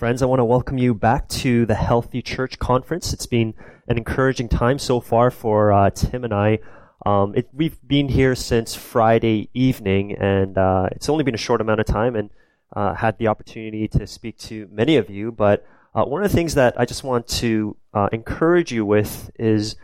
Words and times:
Friends, 0.00 0.22
I 0.22 0.24
want 0.24 0.40
to 0.40 0.46
welcome 0.46 0.78
you 0.78 0.94
back 0.94 1.28
to 1.28 1.66
the 1.66 1.74
Healthy 1.74 2.22
Church 2.22 2.58
Conference. 2.58 3.12
It's 3.12 3.26
been 3.26 3.52
an 3.86 3.98
encouraging 3.98 4.48
time 4.48 4.78
so 4.78 4.98
far 4.98 5.30
for 5.30 5.74
uh, 5.74 5.90
Tim 5.90 6.24
and 6.24 6.32
I. 6.32 6.60
Um, 7.04 7.34
it, 7.34 7.50
we've 7.52 7.76
been 7.86 8.08
here 8.08 8.34
since 8.34 8.74
Friday 8.74 9.50
evening, 9.52 10.16
and 10.16 10.56
uh, 10.56 10.88
it's 10.92 11.10
only 11.10 11.22
been 11.22 11.34
a 11.34 11.36
short 11.36 11.60
amount 11.60 11.80
of 11.80 11.86
time, 11.86 12.16
and 12.16 12.30
uh, 12.74 12.94
had 12.94 13.18
the 13.18 13.28
opportunity 13.28 13.88
to 13.88 14.06
speak 14.06 14.38
to 14.38 14.70
many 14.72 14.96
of 14.96 15.10
you. 15.10 15.32
But 15.32 15.66
uh, 15.94 16.06
one 16.06 16.24
of 16.24 16.30
the 16.30 16.34
things 16.34 16.54
that 16.54 16.80
I 16.80 16.86
just 16.86 17.04
want 17.04 17.28
to 17.28 17.76
uh, 17.92 18.08
encourage 18.10 18.72
you 18.72 18.86
with 18.86 19.30
is 19.38 19.76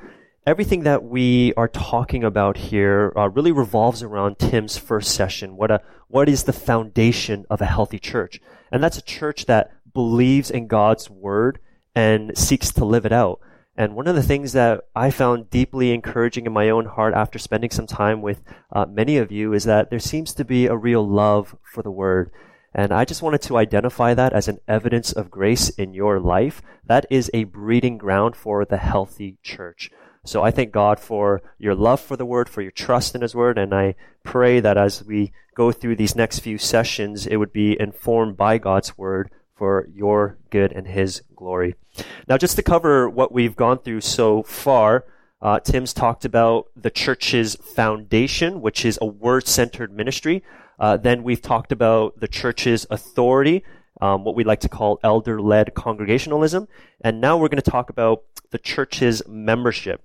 everything 0.46 0.84
that 0.84 1.04
we 1.04 1.52
are 1.58 1.68
talking 1.68 2.24
about 2.24 2.56
here 2.56 3.12
uh, 3.16 3.28
really 3.28 3.52
revolves 3.52 4.02
around 4.02 4.38
Tim's 4.38 4.78
first 4.78 5.14
session. 5.14 5.58
What 5.58 5.70
a 5.70 5.82
what 6.08 6.26
is 6.26 6.44
the 6.44 6.54
foundation 6.54 7.44
of 7.50 7.60
a 7.60 7.66
healthy 7.66 7.98
church? 7.98 8.40
And 8.72 8.82
that's 8.82 8.96
a 8.96 9.02
church 9.02 9.44
that 9.44 9.75
believes 9.96 10.50
in 10.50 10.66
God's 10.66 11.08
word 11.08 11.58
and 11.94 12.36
seeks 12.36 12.71
to 12.75 12.84
live 12.84 13.07
it 13.07 13.12
out. 13.12 13.40
And 13.79 13.96
one 13.96 14.07
of 14.07 14.14
the 14.14 14.22
things 14.22 14.52
that 14.52 14.82
I 14.94 15.11
found 15.11 15.48
deeply 15.48 15.90
encouraging 15.93 16.44
in 16.44 16.52
my 16.52 16.68
own 16.68 16.84
heart 16.84 17.14
after 17.14 17.38
spending 17.38 17.71
some 17.71 17.86
time 17.86 18.21
with 18.21 18.43
uh, 18.71 18.85
many 18.85 19.16
of 19.16 19.32
you 19.32 19.54
is 19.54 19.64
that 19.64 19.88
there 19.88 19.98
seems 19.98 20.35
to 20.35 20.44
be 20.44 20.66
a 20.66 20.76
real 20.76 21.07
love 21.07 21.57
for 21.62 21.82
the 21.82 21.90
word. 21.90 22.30
And 22.74 22.93
I 22.93 23.07
just 23.07 23.22
wanted 23.22 23.40
to 23.43 23.57
identify 23.57 24.12
that 24.12 24.35
as 24.35 24.48
an 24.48 24.58
evidence 24.68 25.12
of 25.12 25.30
grace 25.30 25.71
in 25.71 25.94
your 25.94 26.21
life. 26.21 26.60
That 26.85 27.07
is 27.08 27.30
a 27.32 27.44
breeding 27.44 27.96
ground 27.96 28.36
for 28.36 28.66
the 28.66 28.76
healthy 28.76 29.38
church. 29.43 29.90
So 30.24 30.43
I 30.43 30.50
thank 30.50 30.72
God 30.72 31.00
for 31.00 31.40
your 31.58 31.74
love 31.74 32.00
for 32.00 32.16
the 32.16 32.27
word, 32.27 32.50
for 32.50 32.60
your 32.60 32.72
trust 32.72 33.14
in 33.14 33.22
his 33.22 33.34
word, 33.34 33.56
and 33.56 33.72
I 33.72 33.94
pray 34.24 34.60
that 34.60 34.77
as 34.77 35.05
we 35.05 35.33
go 35.55 35.72
through 35.72 35.97
these 35.97 36.16
next 36.16 36.41
few 36.41 36.58
sessions, 36.58 37.27
it 37.27 37.36
would 37.36 37.52
be 37.52 37.80
informed 37.80 38.36
by 38.36 38.58
God's 38.58 38.98
word 38.98 39.30
for 39.56 39.88
your 39.92 40.36
good 40.50 40.72
and 40.72 40.86
his 40.86 41.22
glory. 41.34 41.74
Now, 42.28 42.36
just 42.36 42.56
to 42.56 42.62
cover 42.62 43.08
what 43.08 43.33
we've 43.33 43.56
gone 43.56 43.78
through 43.78 44.02
so 44.02 44.42
far, 44.42 45.06
uh, 45.40 45.60
Tim's 45.60 45.94
talked 45.94 46.24
about 46.24 46.66
the 46.76 46.90
church's 46.90 47.56
foundation, 47.56 48.60
which 48.60 48.84
is 48.84 48.98
a 49.00 49.06
word-centered 49.06 49.92
ministry. 49.92 50.42
Uh, 50.78 50.98
then 50.98 51.22
we've 51.22 51.40
talked 51.40 51.72
about 51.72 52.20
the 52.20 52.28
church's 52.28 52.86
authority, 52.90 53.64
um, 54.00 54.24
what 54.24 54.34
we 54.34 54.44
like 54.44 54.60
to 54.60 54.68
call 54.68 55.00
elder-led 55.02 55.74
congregationalism. 55.74 56.68
And 57.00 57.20
now 57.20 57.38
we're 57.38 57.48
going 57.48 57.62
to 57.62 57.70
talk 57.70 57.88
about 57.88 58.24
the 58.50 58.58
church's 58.58 59.22
membership. 59.26 60.02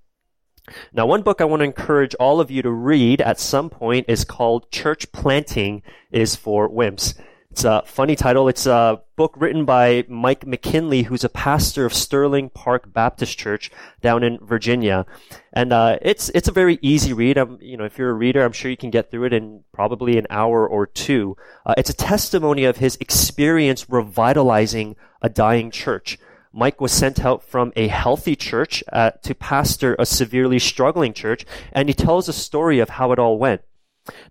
Now, 0.94 1.06
one 1.06 1.24
book 1.24 1.42
I 1.42 1.46
want 1.46 1.60
to 1.62 1.66
encourage 1.66 2.16
all 2.16 2.40
of 2.40 2.52
you 2.52 2.62
to 2.62 2.72
read 2.72 3.20
at 3.20 3.40
some 3.40 3.70
point 3.70 4.06
is 4.08 4.24
called 4.24 4.72
Church 4.72 5.12
Planting 5.12 5.82
is 6.12 6.36
for 6.36 6.70
Wimps. 6.70 7.16
It's 7.52 7.66
a 7.66 7.84
funny 7.86 8.16
title. 8.16 8.48
It's 8.48 8.66
a 8.66 9.02
book 9.18 9.34
written 9.36 9.66
by 9.66 10.06
Mike 10.08 10.48
McKinley, 10.48 11.04
who's 11.04 11.26
a 11.26 11.30
pastor 11.30 11.86
of 11.86 11.94
Sterling 11.94 12.50
Park 12.50 12.94
Baptist 12.94 13.38
Church 13.38 13.70
down 14.00 14.24
in 14.24 14.40
Virginia. 14.42 15.06
And, 15.52 15.74
uh, 15.74 16.00
it's, 16.02 16.30
it's 16.30 16.48
a 16.48 16.54
very 16.54 16.80
easy 16.82 17.12
read. 17.12 17.38
I'm, 17.38 17.58
you 17.62 17.76
know, 17.76 17.84
if 17.84 17.98
you're 17.98 18.10
a 18.10 18.14
reader, 18.14 18.44
I'm 18.44 18.54
sure 18.54 18.72
you 18.72 18.78
can 18.78 18.90
get 18.90 19.12
through 19.12 19.26
it 19.26 19.34
in 19.34 19.66
probably 19.74 20.18
an 20.18 20.28
hour 20.30 20.66
or 20.66 20.88
two. 20.88 21.36
Uh, 21.66 21.74
it's 21.78 21.90
a 21.90 21.94
testimony 21.94 22.64
of 22.64 22.78
his 22.78 22.98
experience 23.02 23.90
revitalizing 23.90 24.96
a 25.22 25.28
dying 25.28 25.72
church. 25.72 26.18
Mike 26.54 26.80
was 26.80 26.94
sent 26.94 27.24
out 27.24 27.44
from 27.44 27.74
a 27.76 27.90
healthy 27.90 28.36
church 28.38 28.82
uh, 28.94 29.12
to 29.24 29.36
pastor 29.36 29.96
a 30.00 30.06
severely 30.06 30.58
struggling 30.58 31.14
church, 31.14 31.46
and 31.74 31.90
he 31.90 31.94
tells 31.94 32.30
a 32.30 32.34
story 32.34 32.80
of 32.80 32.90
how 32.90 33.12
it 33.12 33.20
all 33.20 33.38
went. 33.38 33.62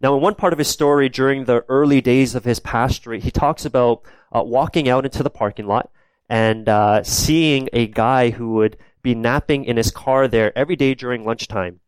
Now, 0.01 0.17
in 0.17 0.23
one 0.23 0.35
part 0.35 0.53
of 0.53 0.59
his 0.59 0.69
story 0.69 1.09
during 1.09 1.45
the 1.45 1.65
early 1.69 2.01
days 2.01 2.35
of 2.35 2.45
his 2.45 2.61
pastorate, 2.61 3.23
he 3.23 3.31
talks 3.31 3.65
about 3.65 4.03
uh, 4.35 4.43
walking 4.43 4.89
out 4.89 5.05
into 5.05 5.23
the 5.23 5.31
parking 5.31 5.67
lot 5.67 5.91
and 6.29 6.69
uh, 6.69 7.03
seeing 7.03 7.69
a 7.73 7.87
guy 7.87 8.31
who 8.31 8.55
would 8.55 8.77
be 9.03 9.15
napping 9.15 9.65
in 9.65 9.77
his 9.77 9.91
car 9.91 10.29
there 10.29 10.57
every 10.57 10.77
day 10.77 10.95
during 10.95 11.25
lunchtime. 11.25 11.81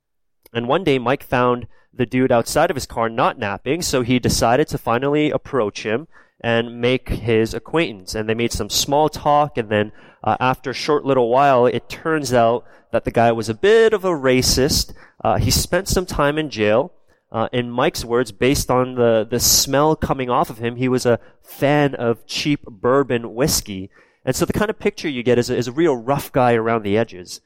And 0.53 0.69
one 0.69 0.85
day, 0.85 0.99
Mike 0.99 1.23
found 1.23 1.67
the 1.93 2.07
dude 2.07 2.33
outside 2.33 2.71
of 2.71 2.77
his 2.77 2.87
car 2.87 3.09
not 3.09 3.39
napping, 3.39 3.83
so 3.83 4.03
he 4.03 4.19
decided 4.19 4.69
to 4.69 4.79
finally 4.79 5.31
approach 5.31 5.83
him 5.83 6.09
and 6.41 6.81
make 6.81 7.09
his 7.09 7.55
acquaintance. 7.55 8.15
And 8.15 8.29
they 8.29 8.35
made 8.35 8.53
some 8.53 8.71
small 8.71 9.09
talk, 9.09 9.59
and 9.59 9.69
then 9.69 9.93
uh, 10.25 10.37
after 10.41 10.71
a 10.71 10.75
short 10.75 11.05
little 11.05 11.29
while, 11.29 11.67
it 11.67 11.89
turns 11.89 12.33
out 12.33 12.65
that 12.93 13.05
the 13.05 13.11
guy 13.11 13.33
was 13.33 13.49
a 13.49 13.55
bit 13.55 13.93
of 13.93 14.05
a 14.05 14.11
racist. 14.11 14.93
Uh, 15.23 15.39
he 15.39 15.51
spent 15.51 15.89
some 15.89 16.07
time 16.07 16.39
in 16.39 16.51
jail. 16.51 16.93
Uh, 17.33 17.49
in 17.51 17.71
Mike's 17.71 18.05
words, 18.05 18.31
based 18.31 18.71
on 18.71 18.95
the, 18.95 19.27
the 19.29 19.41
smell 19.41 19.97
coming 19.97 20.29
off 20.29 20.51
of 20.51 20.59
him, 20.59 20.77
he 20.77 20.87
was 20.87 21.07
a 21.07 21.19
fan 21.41 21.95
of 21.95 22.27
cheap 22.27 22.63
bourbon 22.67 23.35
whiskey. 23.35 23.89
And 24.23 24.37
so 24.37 24.45
the 24.45 24.53
kind 24.53 24.69
of 24.69 24.79
picture 24.79 25.09
you 25.09 25.23
get 25.23 25.39
is 25.39 25.49
a, 25.49 25.57
is 25.57 25.67
a 25.67 25.73
real 25.73 25.97
rough 25.97 26.31
guy 26.31 26.53
around 26.53 26.83
the 26.83 26.99
edges. 26.99 27.41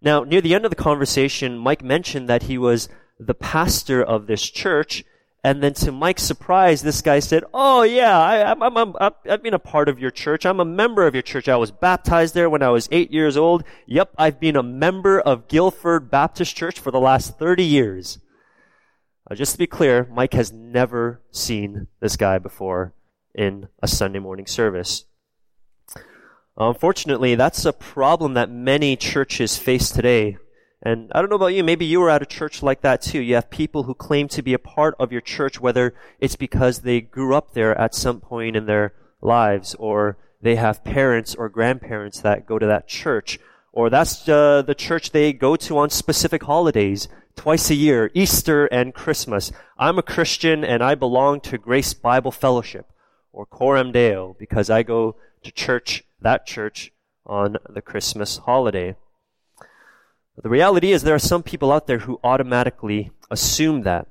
Now, 0.00 0.22
near 0.22 0.40
the 0.40 0.54
end 0.54 0.64
of 0.64 0.70
the 0.70 0.76
conversation, 0.76 1.58
Mike 1.58 1.82
mentioned 1.82 2.28
that 2.28 2.44
he 2.44 2.56
was 2.56 2.88
the 3.18 3.34
pastor 3.34 4.00
of 4.00 4.28
this 4.28 4.48
church. 4.48 5.04
And 5.42 5.62
then 5.62 5.74
to 5.74 5.90
Mike's 5.90 6.22
surprise, 6.22 6.82
this 6.82 7.02
guy 7.02 7.18
said, 7.18 7.42
Oh 7.52 7.82
yeah, 7.82 8.16
I, 8.16 8.52
I've 9.26 9.42
been 9.42 9.52
a 9.52 9.58
part 9.58 9.88
of 9.88 9.98
your 9.98 10.12
church. 10.12 10.46
I'm 10.46 10.60
a 10.60 10.64
member 10.64 11.08
of 11.08 11.14
your 11.14 11.22
church. 11.22 11.48
I 11.48 11.56
was 11.56 11.72
baptized 11.72 12.34
there 12.34 12.48
when 12.48 12.62
I 12.62 12.70
was 12.70 12.88
eight 12.92 13.10
years 13.10 13.36
old. 13.36 13.64
Yep, 13.86 14.14
I've 14.16 14.38
been 14.38 14.56
a 14.56 14.62
member 14.62 15.20
of 15.20 15.48
Guilford 15.48 16.08
Baptist 16.08 16.56
Church 16.56 16.78
for 16.78 16.92
the 16.92 17.00
last 17.00 17.36
30 17.36 17.64
years. 17.64 18.18
Uh, 19.30 19.34
just 19.34 19.52
to 19.52 19.58
be 19.58 19.66
clear, 19.66 20.06
Mike 20.12 20.34
has 20.34 20.52
never 20.52 21.22
seen 21.30 21.86
this 22.00 22.16
guy 22.16 22.38
before 22.38 22.92
in 23.34 23.68
a 23.82 23.88
Sunday 23.88 24.18
morning 24.18 24.46
service. 24.46 25.06
Unfortunately, 26.56 27.34
that's 27.34 27.64
a 27.64 27.72
problem 27.72 28.34
that 28.34 28.50
many 28.50 28.96
churches 28.96 29.56
face 29.56 29.90
today. 29.90 30.36
And 30.82 31.10
I 31.14 31.20
don't 31.20 31.30
know 31.30 31.36
about 31.36 31.54
you, 31.54 31.64
maybe 31.64 31.86
you 31.86 32.00
were 32.00 32.10
at 32.10 32.22
a 32.22 32.26
church 32.26 32.62
like 32.62 32.82
that 32.82 33.00
too. 33.00 33.20
You 33.20 33.36
have 33.36 33.48
people 33.48 33.84
who 33.84 33.94
claim 33.94 34.28
to 34.28 34.42
be 34.42 34.52
a 34.52 34.58
part 34.58 34.94
of 35.00 35.10
your 35.10 35.22
church, 35.22 35.58
whether 35.58 35.94
it's 36.20 36.36
because 36.36 36.80
they 36.80 37.00
grew 37.00 37.34
up 37.34 37.54
there 37.54 37.76
at 37.80 37.94
some 37.94 38.20
point 38.20 38.56
in 38.56 38.66
their 38.66 38.92
lives, 39.22 39.74
or 39.76 40.18
they 40.42 40.56
have 40.56 40.84
parents 40.84 41.34
or 41.34 41.48
grandparents 41.48 42.20
that 42.20 42.46
go 42.46 42.58
to 42.58 42.66
that 42.66 42.86
church, 42.86 43.38
or 43.72 43.88
that's 43.88 44.28
uh, 44.28 44.60
the 44.60 44.74
church 44.74 45.10
they 45.10 45.32
go 45.32 45.56
to 45.56 45.78
on 45.78 45.88
specific 45.88 46.42
holidays 46.42 47.08
twice 47.36 47.70
a 47.70 47.74
year, 47.74 48.10
Easter 48.14 48.66
and 48.66 48.94
Christmas. 48.94 49.52
I'm 49.78 49.98
a 49.98 50.02
Christian 50.02 50.64
and 50.64 50.82
I 50.82 50.94
belong 50.94 51.40
to 51.42 51.58
Grace 51.58 51.94
Bible 51.94 52.30
Fellowship 52.30 52.90
or 53.32 53.46
Coram 53.46 53.92
Deo 53.92 54.36
because 54.38 54.70
I 54.70 54.82
go 54.82 55.16
to 55.42 55.52
church, 55.52 56.04
that 56.20 56.46
church, 56.46 56.92
on 57.26 57.56
the 57.68 57.82
Christmas 57.82 58.38
holiday. 58.38 58.96
The 60.42 60.48
reality 60.48 60.92
is 60.92 61.02
there 61.02 61.14
are 61.14 61.18
some 61.18 61.42
people 61.42 61.72
out 61.72 61.86
there 61.86 62.00
who 62.00 62.20
automatically 62.24 63.10
assume 63.30 63.82
that. 63.82 64.08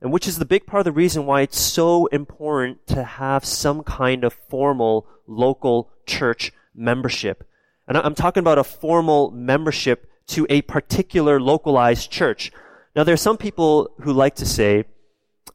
And 0.00 0.12
which 0.12 0.28
is 0.28 0.38
the 0.38 0.44
big 0.44 0.66
part 0.66 0.80
of 0.80 0.84
the 0.84 0.92
reason 0.92 1.24
why 1.24 1.40
it's 1.40 1.58
so 1.58 2.06
important 2.06 2.86
to 2.88 3.04
have 3.04 3.44
some 3.44 3.82
kind 3.82 4.22
of 4.22 4.34
formal 4.48 5.06
local 5.26 5.90
church 6.06 6.52
membership. 6.74 7.48
And 7.88 7.96
I'm 7.96 8.14
talking 8.14 8.42
about 8.42 8.58
a 8.58 8.64
formal 8.64 9.30
membership 9.30 10.08
to 10.28 10.46
a 10.50 10.62
particular 10.62 11.40
localized 11.40 12.10
church. 12.10 12.52
Now, 12.94 13.02
there 13.04 13.14
are 13.14 13.18
some 13.18 13.36
people 13.36 13.90
who 14.02 14.12
like 14.12 14.36
to 14.36 14.46
say, 14.46 14.84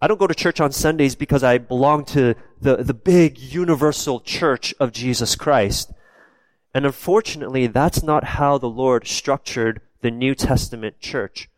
I 0.02 0.08
don't 0.08 0.20
go 0.20 0.28
to 0.28 0.36
church 0.36 0.60
on 0.60 0.72
Sundays 0.72 1.16
because 1.16 1.44
I 1.44 1.58
belong 1.58 2.06
to 2.06 2.36
the, 2.62 2.78
the 2.78 2.94
big 2.94 3.38
universal 3.38 4.20
church 4.20 4.74
of 4.80 4.92
Jesus 4.92 5.36
Christ. 5.36 5.92
And 6.74 6.86
unfortunately, 6.86 7.68
that's 7.68 8.04
not 8.04 8.24
how 8.24 8.58
the 8.58 8.70
Lord 8.70 9.08
structured 9.08 9.82
the 10.02 10.12
New 10.12 10.36
Testament 10.36 11.00
church. 11.00 11.50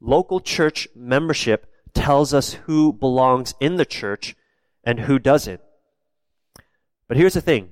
Local 0.00 0.40
church 0.40 0.88
membership 0.94 1.66
tells 1.92 2.32
us 2.32 2.54
who 2.64 2.92
belongs 2.92 3.54
in 3.60 3.76
the 3.76 3.84
church 3.84 4.36
and 4.84 5.00
who 5.00 5.18
doesn't. 5.18 5.60
But 7.08 7.16
here's 7.16 7.34
the 7.34 7.40
thing. 7.40 7.70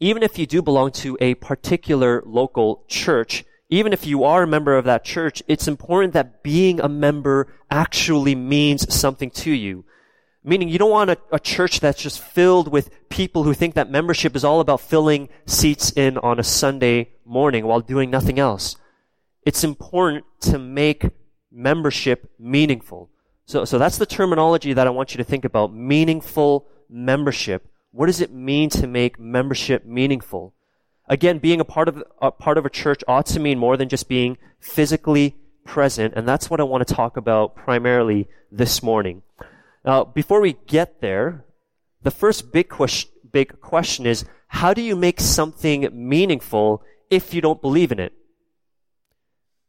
Even 0.00 0.22
if 0.22 0.38
you 0.38 0.46
do 0.46 0.62
belong 0.62 0.90
to 0.92 1.16
a 1.20 1.34
particular 1.34 2.22
local 2.26 2.84
church, 2.88 3.44
even 3.70 3.92
if 3.92 4.06
you 4.06 4.24
are 4.24 4.42
a 4.42 4.46
member 4.46 4.76
of 4.76 4.84
that 4.84 5.04
church, 5.04 5.42
it's 5.48 5.66
important 5.66 6.12
that 6.12 6.42
being 6.42 6.80
a 6.80 6.88
member 6.88 7.48
actually 7.70 8.34
means 8.34 8.92
something 8.94 9.30
to 9.30 9.50
you. 9.50 9.84
Meaning 10.42 10.68
you 10.68 10.78
don't 10.78 10.90
want 10.90 11.10
a, 11.10 11.18
a, 11.32 11.40
church 11.40 11.80
that's 11.80 12.02
just 12.02 12.20
filled 12.20 12.68
with 12.70 13.08
people 13.08 13.44
who 13.44 13.54
think 13.54 13.74
that 13.74 13.90
membership 13.90 14.36
is 14.36 14.44
all 14.44 14.60
about 14.60 14.82
filling 14.82 15.30
seats 15.46 15.90
in 15.92 16.18
on 16.18 16.38
a 16.38 16.42
Sunday 16.42 17.12
morning 17.24 17.64
while 17.66 17.80
doing 17.80 18.10
nothing 18.10 18.38
else. 18.38 18.76
It's 19.46 19.64
important 19.64 20.24
to 20.40 20.58
make 20.58 21.08
membership 21.50 22.30
meaningful. 22.38 23.08
So, 23.46 23.64
so 23.64 23.78
that's 23.78 23.96
the 23.96 24.06
terminology 24.06 24.74
that 24.74 24.86
I 24.86 24.90
want 24.90 25.14
you 25.14 25.18
to 25.18 25.24
think 25.24 25.46
about. 25.46 25.72
Meaningful 25.72 26.66
membership. 26.90 27.66
What 27.90 28.06
does 28.06 28.20
it 28.20 28.32
mean 28.32 28.68
to 28.70 28.86
make 28.86 29.18
membership 29.18 29.86
meaningful? 29.86 30.54
Again, 31.08 31.38
being 31.38 31.60
a 31.60 31.64
part 31.64 31.88
of 31.88 32.02
a 32.20 32.30
part 32.30 32.56
of 32.56 32.64
a 32.64 32.70
church 32.70 33.02
ought 33.06 33.26
to 33.26 33.40
mean 33.40 33.58
more 33.58 33.76
than 33.76 33.88
just 33.88 34.08
being 34.08 34.38
physically 34.58 35.36
present, 35.64 36.14
and 36.16 36.26
that's 36.26 36.48
what 36.48 36.60
I 36.60 36.64
want 36.64 36.86
to 36.86 36.94
talk 36.94 37.16
about 37.16 37.54
primarily 37.54 38.28
this 38.50 38.82
morning. 38.82 39.22
Now, 39.84 40.04
before 40.04 40.40
we 40.40 40.56
get 40.66 41.00
there, 41.00 41.44
the 42.02 42.10
first 42.10 42.52
big 42.52 42.68
question, 42.68 43.10
big 43.30 43.60
question 43.60 44.06
is 44.06 44.24
how 44.48 44.72
do 44.72 44.80
you 44.80 44.96
make 44.96 45.20
something 45.20 45.88
meaningful 45.92 46.82
if 47.10 47.34
you 47.34 47.40
don't 47.40 47.60
believe 47.60 47.92
in 47.92 47.98
it? 47.98 48.12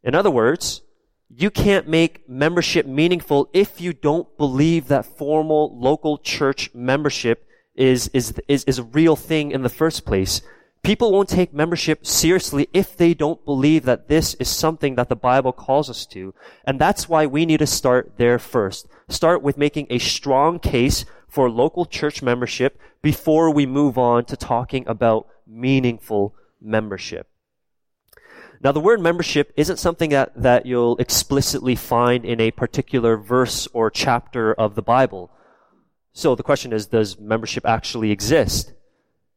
In 0.02 0.14
other 0.14 0.30
words, 0.30 0.82
you 1.28 1.50
can't 1.50 1.88
make 1.88 2.28
membership 2.28 2.86
meaningful 2.86 3.50
if 3.52 3.80
you 3.80 3.92
don't 3.92 4.36
believe 4.38 4.88
that 4.88 5.04
formal 5.04 5.76
local 5.78 6.18
church 6.18 6.70
membership 6.72 7.46
is, 7.74 8.08
is, 8.14 8.32
is, 8.48 8.64
is 8.64 8.78
a 8.78 8.84
real 8.84 9.16
thing 9.16 9.50
in 9.50 9.62
the 9.62 9.68
first 9.68 10.06
place. 10.06 10.40
People 10.86 11.10
won't 11.10 11.28
take 11.28 11.52
membership 11.52 12.06
seriously 12.06 12.68
if 12.72 12.96
they 12.96 13.12
don't 13.12 13.44
believe 13.44 13.82
that 13.86 14.06
this 14.06 14.34
is 14.34 14.48
something 14.48 14.94
that 14.94 15.08
the 15.08 15.16
Bible 15.16 15.50
calls 15.52 15.90
us 15.90 16.06
to. 16.06 16.32
And 16.64 16.80
that's 16.80 17.08
why 17.08 17.26
we 17.26 17.44
need 17.44 17.58
to 17.58 17.66
start 17.66 18.12
there 18.18 18.38
first. 18.38 18.86
Start 19.08 19.42
with 19.42 19.58
making 19.58 19.88
a 19.90 19.98
strong 19.98 20.60
case 20.60 21.04
for 21.26 21.50
local 21.50 21.86
church 21.86 22.22
membership 22.22 22.78
before 23.02 23.50
we 23.50 23.66
move 23.66 23.98
on 23.98 24.26
to 24.26 24.36
talking 24.36 24.86
about 24.86 25.26
meaningful 25.44 26.36
membership. 26.60 27.26
Now, 28.62 28.70
the 28.70 28.78
word 28.78 29.00
membership 29.00 29.52
isn't 29.56 29.80
something 29.80 30.10
that, 30.10 30.40
that 30.40 30.66
you'll 30.66 30.98
explicitly 30.98 31.74
find 31.74 32.24
in 32.24 32.40
a 32.40 32.52
particular 32.52 33.16
verse 33.16 33.66
or 33.72 33.90
chapter 33.90 34.54
of 34.54 34.76
the 34.76 34.82
Bible. 34.82 35.32
So 36.12 36.36
the 36.36 36.44
question 36.44 36.72
is, 36.72 36.86
does 36.86 37.18
membership 37.18 37.66
actually 37.66 38.12
exist? 38.12 38.72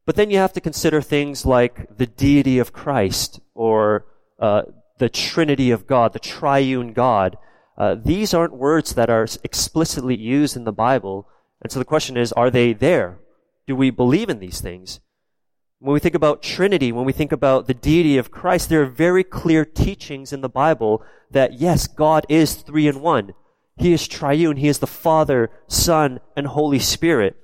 But 0.06 0.16
then 0.16 0.31
you 0.31 0.38
have 0.38 0.54
to 0.54 0.62
consider 0.62 1.01
things 1.01 1.46
like 1.46 1.98
the 1.98 2.07
deity 2.07 2.57
of 2.60 2.74
Christ 2.74 3.40
or 3.54 4.06
uh, 4.40 4.63
the 4.98 5.10
Trinity 5.10 5.72
of 5.72 5.88
God, 5.88 6.13
the 6.13 6.19
triune 6.19 6.94
God. 6.94 7.38
Uh, 7.78 7.96
these 7.96 8.34
aren't 8.34 8.56
words 8.56 8.94
that 8.96 9.10
are 9.10 9.28
explicitly 9.44 10.16
used 10.16 10.56
in 10.56 10.63
the 10.63 10.72
Bible. 10.72 11.28
And 11.62 11.72
so 11.72 11.80
the 11.80 11.86
question 11.86 12.18
is, 12.18 12.31
are 12.34 12.50
they 12.50 12.74
there? 12.74 13.19
Do 13.68 13.75
we 13.75 13.90
believe 13.90 14.30
in 14.30 14.40
these 14.40 14.62
things? 14.62 15.00
When 15.80 15.94
we 15.94 16.00
think 16.00 16.16
about 16.16 16.42
Trinity, 16.42 16.92
when 16.92 17.06
we 17.06 17.13
think 17.13 17.31
about 17.31 17.68
the 17.68 17.74
deity 17.74 18.18
of 18.18 18.31
Christ, 18.31 18.68
there 18.68 18.81
are 18.81 18.88
very 18.88 19.24
clear 19.24 19.63
teachings 19.63 20.34
in 20.34 20.42
the 20.42 20.50
Bible 20.50 21.04
that 21.31 21.54
yes, 21.54 21.88
God 21.88 22.25
is 22.28 22.56
three 22.56 22.88
in 22.88 23.00
one. 23.00 23.34
He 23.78 23.94
is 23.94 24.07
triune. 24.07 24.57
He 24.57 24.68
is 24.68 24.80
the 24.80 24.88
Father, 24.88 25.50
Son, 25.68 26.19
and 26.36 26.48
Holy 26.48 26.80
Spirit. 26.80 27.38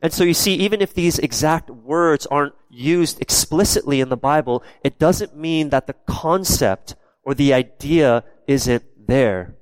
And 0.00 0.12
so 0.12 0.24
you 0.24 0.34
see, 0.34 0.54
even 0.54 0.80
if 0.80 0.94
these 0.94 1.18
exact 1.18 1.70
words 1.70 2.26
aren't 2.26 2.54
used 2.70 3.20
explicitly 3.20 4.00
in 4.00 4.08
the 4.08 4.16
Bible, 4.16 4.62
it 4.84 4.98
doesn't 4.98 5.36
mean 5.36 5.70
that 5.70 5.86
the 5.86 5.96
concept 6.06 6.94
or 7.24 7.34
the 7.34 7.52
idea 7.52 8.24
isn't 8.46 8.84
there. 9.06 9.56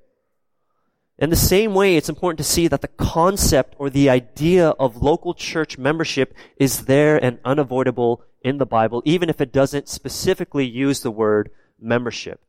In 1.19 1.31
the 1.31 1.37
same 1.37 1.73
way, 1.73 1.97
it's 1.97 2.11
important 2.11 2.39
to 2.39 2.45
see 2.45 2.69
that 2.69 2.83
the 2.83 2.89
concept 2.89 3.75
or 3.79 3.89
the 3.89 4.11
idea 4.11 4.69
of 4.71 5.03
local 5.03 5.33
church 5.33 5.79
membership 5.79 6.35
is 6.59 6.85
there 6.85 7.17
and 7.17 7.39
unavoidable 7.43 8.23
in 8.43 8.59
the 8.59 8.67
Bible, 8.67 9.03
even 9.07 9.31
if 9.31 9.41
it 9.41 9.53
doesn't 9.53 9.89
specifically 9.89 10.67
use 10.67 11.01
the 11.01 11.11
word 11.11 11.51
membership. 11.81 12.41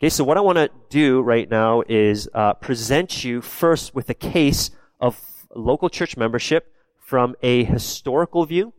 Okay, 0.00 0.08
so 0.08 0.24
what 0.24 0.36
I 0.36 0.40
want 0.40 0.58
to 0.58 0.68
do 0.90 1.20
right 1.20 1.48
now 1.48 1.84
is 1.88 2.28
uh, 2.34 2.54
present 2.54 3.22
you 3.22 3.40
first 3.40 3.94
with 3.94 4.10
a 4.10 4.14
case 4.14 4.72
of 5.00 5.20
local 5.54 5.88
church 5.88 6.16
membership 6.16 6.71
from 7.12 7.36
a 7.42 7.62
historical 7.64 8.46
view, 8.46 8.72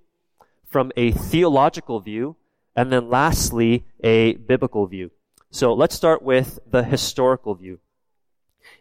from 0.66 0.92
a 0.98 1.12
theological 1.12 2.00
view, 2.00 2.36
and 2.76 2.92
then 2.92 3.08
lastly, 3.08 3.86
a 4.04 4.34
biblical 4.34 4.88
view. 4.88 5.12
So 5.52 5.72
let's 5.76 5.94
start 5.94 6.24
with 6.24 6.58
the 6.66 6.84
historical 6.84 7.54
view. 7.54 7.78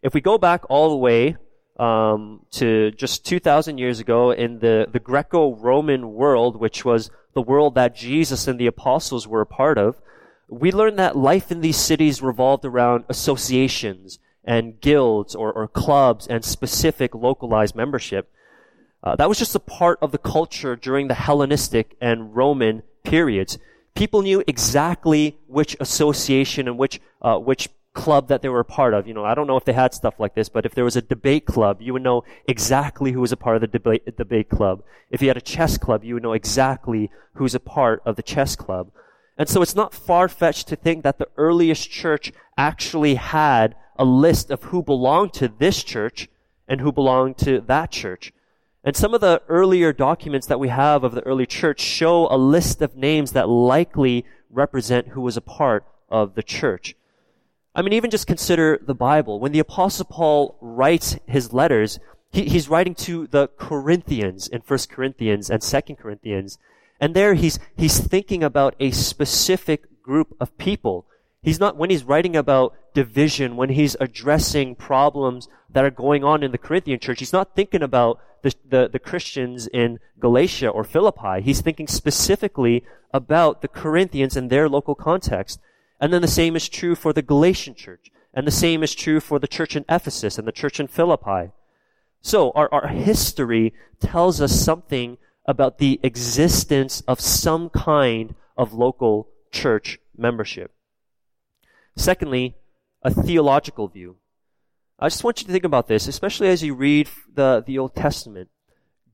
If 0.03 0.15
we 0.15 0.23
go 0.23 0.39
back 0.39 0.65
all 0.71 0.89
the 0.89 0.97
way 0.97 1.37
um, 1.79 2.47
to 2.53 2.93
just 2.93 3.27
2,000 3.27 3.77
years 3.77 4.01
ago 4.01 4.31
in 4.31 4.61
the, 4.61 4.87
the 4.91 4.99
Greco-Roman 4.99 6.15
world, 6.15 6.57
which 6.57 6.83
was 6.83 7.11
the 7.35 7.43
world 7.43 7.75
that 7.75 7.95
Jesus 7.95 8.49
and 8.49 8.59
the 8.59 8.69
apostles 8.69 9.29
were 9.29 9.43
a 9.43 9.47
part 9.61 9.77
of, 9.77 10.01
we 10.49 10.73
learned 10.73 10.99
that 10.99 11.15
life 11.15 11.53
in 11.53 11.61
these 11.61 11.77
cities 11.77 12.23
revolved 12.23 12.65
around 12.65 13.05
associations 13.11 14.19
and 14.45 14.81
guilds 14.81 15.35
or, 15.35 15.53
or 15.53 15.69
clubs 15.69 16.27
and 16.27 16.43
specific 16.43 17.15
localized 17.15 17.77
membership. 17.77 18.31
Uh, 19.03 19.17
that 19.17 19.29
was 19.29 19.39
just 19.39 19.55
a 19.55 19.61
part 19.61 19.99
of 20.01 20.13
the 20.13 20.19
culture 20.19 20.77
during 20.77 21.09
the 21.09 21.15
Hellenistic 21.15 21.97
and 22.01 22.35
Roman 22.37 22.83
periods. 23.03 23.59
People 23.95 24.23
knew 24.23 24.43
exactly 24.47 25.39
which 25.49 25.77
association 25.81 26.69
and 26.69 26.79
which 26.79 27.01
uh, 27.21 27.37
which 27.37 27.69
club 27.95 28.29
that 28.29 28.43
they 28.43 28.49
were 28.49 28.61
a 28.61 28.65
part 28.65 28.95
of. 28.95 29.07
You 29.07 29.15
know, 29.15 29.25
I 29.25 29.35
don't 29.35 29.47
know 29.47 29.57
if 29.57 29.65
they 29.65 29.73
had 29.73 29.93
stuff 29.93 30.19
like 30.19 30.35
this, 30.35 30.49
but 30.49 30.65
if 30.65 30.75
there 30.75 30.85
was 30.85 30.97
a 30.97 31.03
debate 31.03 31.45
club, 31.47 31.83
you 31.83 31.93
would 31.93 32.03
know 32.03 32.25
exactly 32.49 33.13
who 33.13 33.21
was 33.21 33.33
a 33.33 33.37
part 33.37 33.57
of 33.57 33.61
the 33.61 33.67
debate, 33.67 34.17
debate 34.17 34.49
club. 34.49 34.83
If 35.11 35.21
you 35.21 35.29
had 35.29 35.37
a 35.37 35.43
chess 35.43 35.77
club, 35.77 36.05
you 36.05 36.15
would 36.15 36.23
know 36.23 36.33
exactly 36.33 37.11
who's 37.35 37.55
a 37.55 37.61
part 37.61 38.03
of 38.07 38.17
the 38.17 38.23
chess 38.23 38.57
club. 38.57 38.91
And 39.37 39.49
so 39.49 39.63
it's 39.63 39.75
not 39.75 39.95
far-fetched 39.95 40.69
to 40.69 40.77
think 40.77 41.03
that 41.03 41.19
the 41.19 41.29
earliest 41.37 41.91
church 41.91 42.33
actually 42.57 43.17
had 43.17 43.75
a 43.97 44.05
list 44.05 44.51
of 44.51 44.63
who 44.65 44.83
belonged 44.83 45.33
to 45.35 45.49
this 45.49 45.83
church 45.83 46.29
and 46.69 46.81
who 46.81 46.93
belonged 46.93 47.39
to 47.39 47.61
that 47.61 47.91
church. 47.91 48.33
And 48.85 48.97
some 48.97 49.15
of 49.15 49.21
the 49.21 49.43
earlier 49.49 49.93
documents 49.93 50.49
that 50.49 50.59
we 50.59 50.69
have 50.69 51.05
of 51.05 51.15
the 51.15 51.23
early 51.23 51.47
church 51.47 51.81
show 51.81 52.27
a 52.33 52.37
list 52.37 52.83
of 52.83 52.97
names 52.97 53.33
that 53.33 53.49
likely 53.49 54.25
represent 54.51 55.09
who 55.09 55.21
was 55.21 55.37
a 55.37 55.41
part 55.41 55.87
of 56.09 56.35
the 56.35 56.43
church. 56.43 56.97
I 57.75 57.83
mean, 57.83 57.93
even 57.93 58.11
just 58.11 58.27
consider 58.27 58.79
the 58.85 58.95
Bible. 58.95 59.41
When 59.41 59.53
the 59.53 59.61
apostle 59.61 60.05
Paul 60.05 60.59
writes 60.61 61.17
his 61.27 61.53
letters, 61.53 62.01
he, 62.33 62.45
he's 62.45 62.69
writing 62.69 62.95
to 62.97 63.29
the 63.29 63.49
Corinthians 63.57 64.49
in 64.49 64.61
1 64.61 64.79
Corinthians 64.91 65.49
and 65.49 65.63
2 65.63 65.95
Corinthians. 65.95 66.59
And 67.01 67.15
there 67.15 67.35
he's, 67.35 67.59
he's 67.77 67.99
thinking 67.99 68.43
about 68.43 68.75
a 68.81 68.91
specific 68.91 70.03
group 70.03 70.37
of 70.41 70.59
people. 70.59 71.07
He's 71.41 71.61
not, 71.61 71.77
when 71.77 71.91
he's 71.91 72.05
writing 72.05 72.37
about 72.37 72.75
division, 72.95 73.57
when 73.57 73.71
he's 73.71 73.97
addressing 74.01 74.75
problems 74.75 75.49
that 75.71 75.85
are 75.85 75.91
going 75.91 76.25
on 76.25 76.43
in 76.43 76.53
the 76.53 76.59
Corinthian 76.59 77.01
church, 77.01 77.21
he's 77.21 77.33
not 77.33 77.57
thinking 77.57 77.83
about 77.83 78.19
the, 78.43 78.55
the, 78.69 78.89
the 78.93 78.99
Christians 78.99 79.67
in 79.69 79.99
Galatia 80.19 80.69
or 80.69 80.85
Philippi. 80.85 81.41
He's 81.43 81.61
thinking 81.61 81.87
specifically 81.87 82.85
about 83.13 83.63
the 83.63 83.69
Corinthians 83.69 84.37
and 84.37 84.51
their 84.51 84.69
local 84.69 84.95
context. 84.95 85.61
And 86.01 86.13
then 86.13 86.23
the 86.23 86.29
same 86.29 86.57
is 86.57 86.69
true 86.69 86.95
for 86.95 87.13
the 87.13 87.23
Galatian 87.23 87.75
church. 87.75 88.11
And 88.35 88.47
the 88.47 88.51
same 88.51 88.83
is 88.83 88.95
true 88.95 89.21
for 89.21 89.39
the 89.39 89.49
church 89.49 89.77
in 89.77 89.85
Ephesus 89.89 90.39
and 90.39 90.49
the 90.49 90.53
church 90.53 90.81
in 90.81 90.89
Philippi. 90.89 91.53
So 92.21 92.51
our, 92.53 92.73
our 92.73 92.89
history 92.89 93.75
tells 94.01 94.41
us 94.41 94.53
something 94.53 95.19
about 95.45 95.79
the 95.79 96.01
existence 96.03 97.03
of 97.07 97.21
some 97.21 97.69
kind 97.69 98.35
of 98.57 98.73
local 98.73 99.29
church 99.51 99.99
membership. 100.17 100.73
Secondly, 101.97 102.57
a 103.03 103.11
theological 103.11 103.89
view. 103.89 104.17
I 105.03 105.07
just 105.07 105.25
want 105.25 105.41
you 105.41 105.47
to 105.47 105.53
think 105.53 105.65
about 105.65 105.89
this, 105.89 106.07
especially 106.07 106.47
as 106.47 106.63
you 106.63 106.75
read 106.75 107.09
the, 107.35 107.65
the 107.67 107.77
Old 107.77 107.97
Testament. 107.97 108.51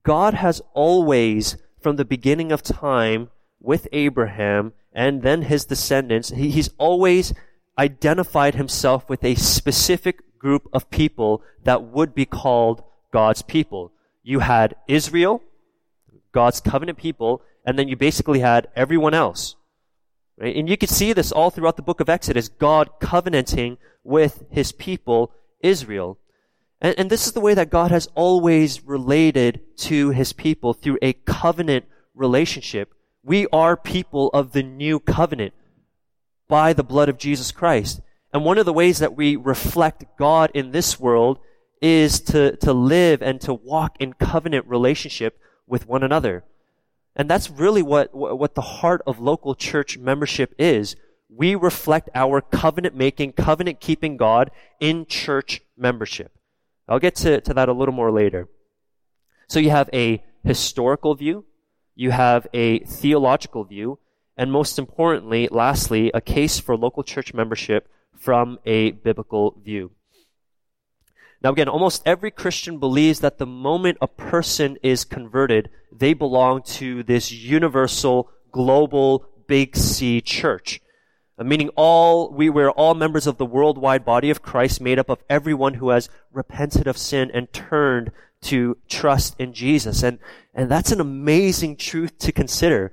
God 0.02 0.34
has 0.34 0.60
always, 0.74 1.56
from 1.80 1.96
the 1.96 2.04
beginning 2.04 2.52
of 2.52 2.62
time, 2.62 3.30
with 3.58 3.88
Abraham, 3.90 4.74
and 4.92 5.22
then 5.22 5.40
his 5.40 5.64
descendants, 5.64 6.28
he, 6.28 6.50
he's 6.50 6.68
always 6.76 7.32
identified 7.78 8.54
himself 8.54 9.08
with 9.08 9.24
a 9.24 9.34
specific 9.36 10.38
group 10.38 10.68
of 10.74 10.90
people 10.90 11.42
that 11.64 11.84
would 11.84 12.14
be 12.14 12.26
called 12.26 12.82
God's 13.10 13.40
people. 13.40 13.90
You 14.22 14.40
had 14.40 14.74
Israel, 14.88 15.42
God's 16.32 16.60
covenant 16.60 16.98
people, 16.98 17.40
and 17.64 17.78
then 17.78 17.88
you 17.88 17.96
basically 17.96 18.40
had 18.40 18.68
everyone 18.76 19.14
else. 19.14 19.56
Right? 20.36 20.54
And 20.54 20.68
you 20.68 20.76
can 20.76 20.90
see 20.90 21.14
this 21.14 21.32
all 21.32 21.48
throughout 21.48 21.76
the 21.76 21.82
book 21.82 22.00
of 22.00 22.10
Exodus, 22.10 22.50
God 22.50 22.90
covenanting 23.00 23.78
with 24.04 24.44
his 24.50 24.70
people, 24.70 25.32
Israel. 25.60 26.18
And, 26.80 26.94
and 26.98 27.10
this 27.10 27.26
is 27.26 27.32
the 27.32 27.40
way 27.40 27.54
that 27.54 27.70
God 27.70 27.90
has 27.90 28.08
always 28.14 28.84
related 28.84 29.60
to 29.78 30.10
his 30.10 30.32
people 30.32 30.72
through 30.74 30.98
a 31.02 31.12
covenant 31.12 31.86
relationship 32.14 32.92
we 33.28 33.46
are 33.52 33.76
people 33.76 34.30
of 34.32 34.52
the 34.52 34.62
new 34.62 34.98
covenant 34.98 35.52
by 36.48 36.72
the 36.72 36.82
blood 36.82 37.10
of 37.10 37.18
Jesus 37.18 37.52
Christ. 37.52 38.00
And 38.32 38.42
one 38.42 38.56
of 38.56 38.64
the 38.64 38.72
ways 38.72 39.00
that 39.00 39.16
we 39.16 39.36
reflect 39.36 40.04
God 40.18 40.50
in 40.54 40.70
this 40.70 40.98
world 40.98 41.38
is 41.82 42.20
to, 42.20 42.56
to 42.56 42.72
live 42.72 43.20
and 43.20 43.38
to 43.42 43.52
walk 43.52 43.96
in 44.00 44.14
covenant 44.14 44.66
relationship 44.66 45.38
with 45.66 45.86
one 45.86 46.02
another. 46.02 46.44
And 47.14 47.28
that's 47.28 47.50
really 47.50 47.82
what, 47.82 48.14
what 48.14 48.54
the 48.54 48.62
heart 48.62 49.02
of 49.06 49.20
local 49.20 49.54
church 49.54 49.98
membership 49.98 50.54
is. 50.58 50.96
We 51.28 51.54
reflect 51.54 52.08
our 52.14 52.40
covenant 52.40 52.96
making, 52.96 53.32
covenant 53.32 53.80
keeping 53.80 54.16
God 54.16 54.50
in 54.80 55.06
church 55.06 55.60
membership. 55.76 56.32
I'll 56.88 56.98
get 56.98 57.16
to, 57.16 57.40
to 57.42 57.54
that 57.54 57.68
a 57.68 57.74
little 57.74 57.94
more 57.94 58.10
later. 58.10 58.48
So 59.46 59.58
you 59.58 59.70
have 59.70 59.90
a 59.92 60.24
historical 60.42 61.14
view, 61.14 61.44
you 61.94 62.10
have 62.10 62.46
a 62.54 62.80
theological 62.80 63.64
view, 63.64 63.98
and 64.36 64.52
most 64.52 64.78
importantly, 64.78 65.48
lastly, 65.50 66.10
a 66.14 66.20
case 66.20 66.58
for 66.60 66.76
local 66.76 67.02
church 67.02 67.34
membership 67.34 67.88
from 68.14 68.58
a 68.64 68.92
biblical 68.92 69.60
view. 69.62 69.90
Now 71.42 71.52
again, 71.52 71.68
almost 71.68 72.02
every 72.04 72.30
Christian 72.30 72.78
believes 72.78 73.20
that 73.20 73.38
the 73.38 73.46
moment 73.46 73.98
a 74.00 74.08
person 74.08 74.76
is 74.82 75.04
converted, 75.04 75.70
they 75.92 76.14
belong 76.14 76.62
to 76.62 77.02
this 77.02 77.30
universal, 77.30 78.30
global, 78.50 79.26
big 79.46 79.76
C 79.76 80.20
church. 80.20 80.80
Uh, 81.38 81.44
meaning 81.44 81.70
all, 81.76 82.30
we 82.32 82.50
were 82.50 82.70
all 82.70 82.94
members 82.94 83.26
of 83.26 83.38
the 83.38 83.46
worldwide 83.46 84.04
body 84.04 84.30
of 84.30 84.42
Christ 84.42 84.80
made 84.80 84.98
up 84.98 85.08
of 85.08 85.22
everyone 85.30 85.74
who 85.74 85.90
has 85.90 86.08
repented 86.32 86.86
of 86.86 86.98
sin 86.98 87.30
and 87.32 87.52
turned 87.52 88.10
to 88.40 88.76
trust 88.88 89.36
in 89.38 89.52
Jesus. 89.52 90.02
And, 90.02 90.18
and 90.52 90.70
that's 90.70 90.92
an 90.92 91.00
amazing 91.00 91.76
truth 91.76 92.18
to 92.18 92.32
consider. 92.32 92.92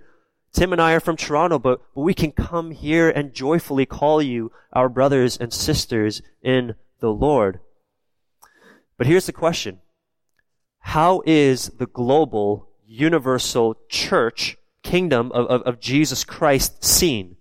Tim 0.54 0.72
and 0.72 0.82
I 0.82 0.94
are 0.94 1.00
from 1.00 1.18
Toronto, 1.18 1.60
but, 1.60 1.82
but 1.94 2.02
we 2.02 2.14
can 2.14 2.32
come 2.32 2.72
here 2.72 3.10
and 3.10 3.34
joyfully 3.34 3.86
call 3.86 4.22
you 4.22 4.52
our 4.72 4.90
brothers 4.90 5.38
and 5.38 5.52
sisters 5.52 6.22
in 6.42 6.76
the 7.00 7.12
Lord. 7.12 7.60
But 8.98 9.08
here's 9.08 9.26
the 9.26 9.34
question. 9.34 9.80
How 10.80 11.22
is 11.26 11.70
the 11.78 11.88
global, 11.88 12.70
universal 12.86 13.76
church, 13.90 14.58
kingdom 14.84 15.32
of, 15.34 15.48
of, 15.48 15.62
of 15.64 15.80
Jesus 15.80 16.24
Christ 16.24 16.84
seen? 16.84 17.36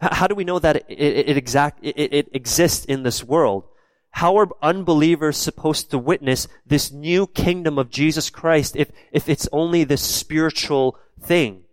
How 0.00 0.26
do 0.26 0.34
we 0.34 0.44
know 0.44 0.58
that 0.58 0.76
it, 0.76 0.84
it, 0.88 1.28
it 1.30 1.36
exact, 1.36 1.80
it, 1.82 1.96
it 1.96 2.28
exists 2.32 2.84
in 2.86 3.02
this 3.02 3.22
world? 3.22 3.64
How 4.12 4.38
are 4.38 4.48
unbelievers 4.62 5.36
supposed 5.36 5.90
to 5.90 5.98
witness 5.98 6.48
this 6.66 6.90
new 6.90 7.26
kingdom 7.26 7.78
of 7.78 7.90
Jesus 7.90 8.30
Christ 8.30 8.76
if, 8.76 8.90
if 9.12 9.28
it's 9.28 9.48
only 9.52 9.84
this 9.84 10.02
spiritual 10.02 10.98
thing? 11.20 11.64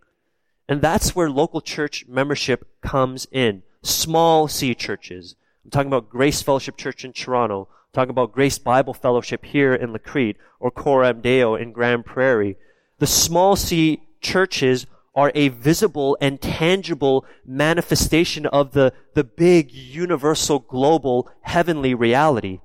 And 0.68 0.82
that's 0.82 1.16
where 1.16 1.30
local 1.30 1.60
church 1.60 2.04
membership 2.06 2.68
comes 2.82 3.26
in. 3.32 3.62
Small 3.82 4.46
C 4.46 4.74
churches. 4.74 5.34
I'm 5.64 5.70
talking 5.70 5.88
about 5.88 6.10
Grace 6.10 6.42
Fellowship 6.42 6.76
Church 6.76 7.04
in 7.04 7.12
Toronto. 7.12 7.68
I'm 7.70 7.92
talking 7.94 8.10
about 8.10 8.32
Grace 8.32 8.58
Bible 8.58 8.94
Fellowship 8.94 9.46
here 9.46 9.74
in 9.74 9.92
La 9.92 9.98
Crete 9.98 10.36
or 10.60 10.70
Coram 10.70 11.22
Deo 11.22 11.54
in 11.54 11.72
Grande 11.72 12.04
Prairie. 12.04 12.56
The 12.98 13.06
small 13.06 13.56
C 13.56 14.02
churches 14.20 14.86
are 15.18 15.32
a 15.34 15.48
visible 15.48 16.16
and 16.20 16.40
tangible 16.40 17.24
manifestation 17.44 18.46
of 18.46 18.70
the, 18.70 18.92
the 19.14 19.24
big, 19.24 19.72
universal, 19.72 20.60
global, 20.60 21.28
heavenly 21.40 21.92
reality. 21.92 22.60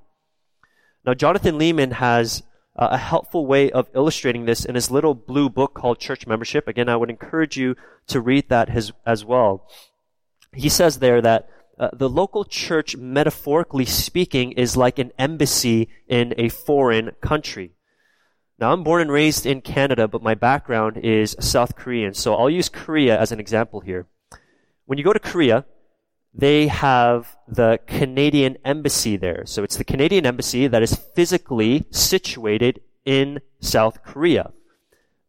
Now, 1.04 1.14
Jonathan 1.14 1.58
Leeman 1.58 1.94
has 1.94 2.44
uh, 2.76 2.90
a 2.92 2.96
helpful 2.96 3.44
way 3.44 3.72
of 3.72 3.90
illustrating 3.92 4.44
this 4.44 4.64
in 4.64 4.76
his 4.76 4.88
little 4.88 5.16
blue 5.16 5.50
book 5.50 5.74
called 5.74 5.98
Church 5.98 6.28
Membership. 6.28 6.68
Again, 6.68 6.88
I 6.88 6.94
would 6.94 7.10
encourage 7.10 7.56
you 7.56 7.74
to 8.06 8.20
read 8.20 8.48
that 8.50 8.68
as 9.04 9.24
well. 9.24 9.68
He 10.52 10.68
says 10.68 11.00
there 11.00 11.20
that 11.20 11.48
uh, 11.76 11.88
the 11.92 12.08
local 12.08 12.44
church, 12.44 12.96
metaphorically 12.96 13.84
speaking, 13.84 14.52
is 14.52 14.76
like 14.76 15.00
an 15.00 15.10
embassy 15.18 15.88
in 16.06 16.32
a 16.38 16.50
foreign 16.50 17.10
country. 17.20 17.73
Now, 18.58 18.72
I'm 18.72 18.84
born 18.84 19.02
and 19.02 19.10
raised 19.10 19.46
in 19.46 19.60
Canada, 19.60 20.06
but 20.06 20.22
my 20.22 20.34
background 20.34 20.98
is 20.98 21.36
South 21.40 21.74
Korean. 21.74 22.14
So 22.14 22.34
I'll 22.34 22.50
use 22.50 22.68
Korea 22.68 23.18
as 23.18 23.32
an 23.32 23.40
example 23.40 23.80
here. 23.80 24.06
When 24.86 24.96
you 24.96 25.04
go 25.04 25.12
to 25.12 25.18
Korea, 25.18 25.64
they 26.32 26.68
have 26.68 27.36
the 27.48 27.80
Canadian 27.86 28.58
embassy 28.64 29.16
there. 29.16 29.44
So 29.46 29.62
it's 29.62 29.76
the 29.76 29.84
Canadian 29.84 30.26
embassy 30.26 30.66
that 30.66 30.82
is 30.82 30.94
physically 31.14 31.86
situated 31.90 32.80
in 33.04 33.40
South 33.60 34.02
Korea. 34.02 34.52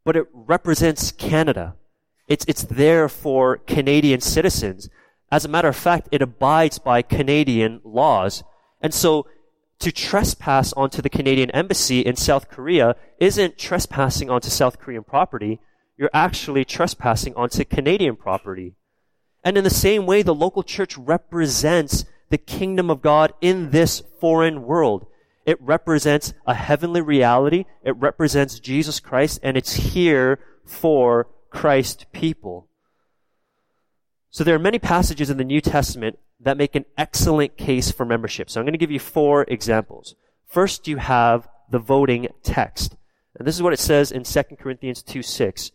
But 0.03 0.15
it 0.15 0.27
represents 0.33 1.11
Canada. 1.11 1.75
It's, 2.27 2.45
it's 2.47 2.63
there 2.63 3.09
for 3.09 3.57
Canadian 3.57 4.21
citizens. 4.21 4.89
As 5.31 5.45
a 5.45 5.49
matter 5.49 5.67
of 5.67 5.75
fact, 5.75 6.09
it 6.11 6.21
abides 6.21 6.79
by 6.79 7.01
Canadian 7.01 7.81
laws. 7.83 8.43
And 8.81 8.93
so 8.93 9.27
to 9.79 9.91
trespass 9.91 10.73
onto 10.73 11.01
the 11.01 11.09
Canadian 11.09 11.51
embassy 11.51 11.99
in 11.99 12.15
South 12.15 12.49
Korea 12.49 12.95
isn't 13.19 13.57
trespassing 13.57 14.29
onto 14.29 14.49
South 14.49 14.79
Korean 14.79 15.03
property. 15.03 15.59
You're 15.97 16.09
actually 16.13 16.65
trespassing 16.65 17.35
onto 17.35 17.63
Canadian 17.65 18.15
property. 18.15 18.75
And 19.43 19.57
in 19.57 19.63
the 19.63 19.69
same 19.69 20.05
way, 20.05 20.23
the 20.23 20.33
local 20.33 20.63
church 20.63 20.97
represents 20.97 22.05
the 22.29 22.37
kingdom 22.37 22.89
of 22.89 23.01
God 23.01 23.33
in 23.41 23.69
this 23.69 24.01
foreign 24.19 24.63
world. 24.63 25.05
It 25.45 25.61
represents 25.61 26.33
a 26.47 26.55
heavenly 26.55 27.01
reality. 27.01 27.65
It 27.83 27.95
represents 27.97 28.59
Jesus 28.59 28.99
Christ 28.99 29.39
and 29.43 29.55
it's 29.55 29.73
here 29.73 30.39
for 30.65 31.27
Christ 31.51 32.07
people. 32.11 32.67
So 34.31 34.43
there 34.43 34.55
are 34.55 34.59
many 34.59 34.79
passages 34.79 35.29
in 35.29 35.37
the 35.37 35.43
New 35.43 35.61
Testament 35.61 36.17
that 36.39 36.57
make 36.57 36.75
an 36.75 36.85
excellent 36.97 37.57
case 37.57 37.91
for 37.91 38.05
membership. 38.05 38.49
So 38.49 38.59
I'm 38.59 38.65
going 38.65 38.73
to 38.73 38.79
give 38.79 38.91
you 38.91 38.99
four 38.99 39.43
examples. 39.47 40.15
First, 40.47 40.87
you 40.87 40.97
have 40.97 41.47
the 41.69 41.79
voting 41.79 42.27
text. 42.43 42.95
And 43.37 43.47
this 43.47 43.55
is 43.55 43.61
what 43.61 43.73
it 43.73 43.79
says 43.79 44.11
in 44.11 44.23
2 44.23 44.43
Corinthians 44.59 45.01
2 45.03 45.21
6. 45.21 45.71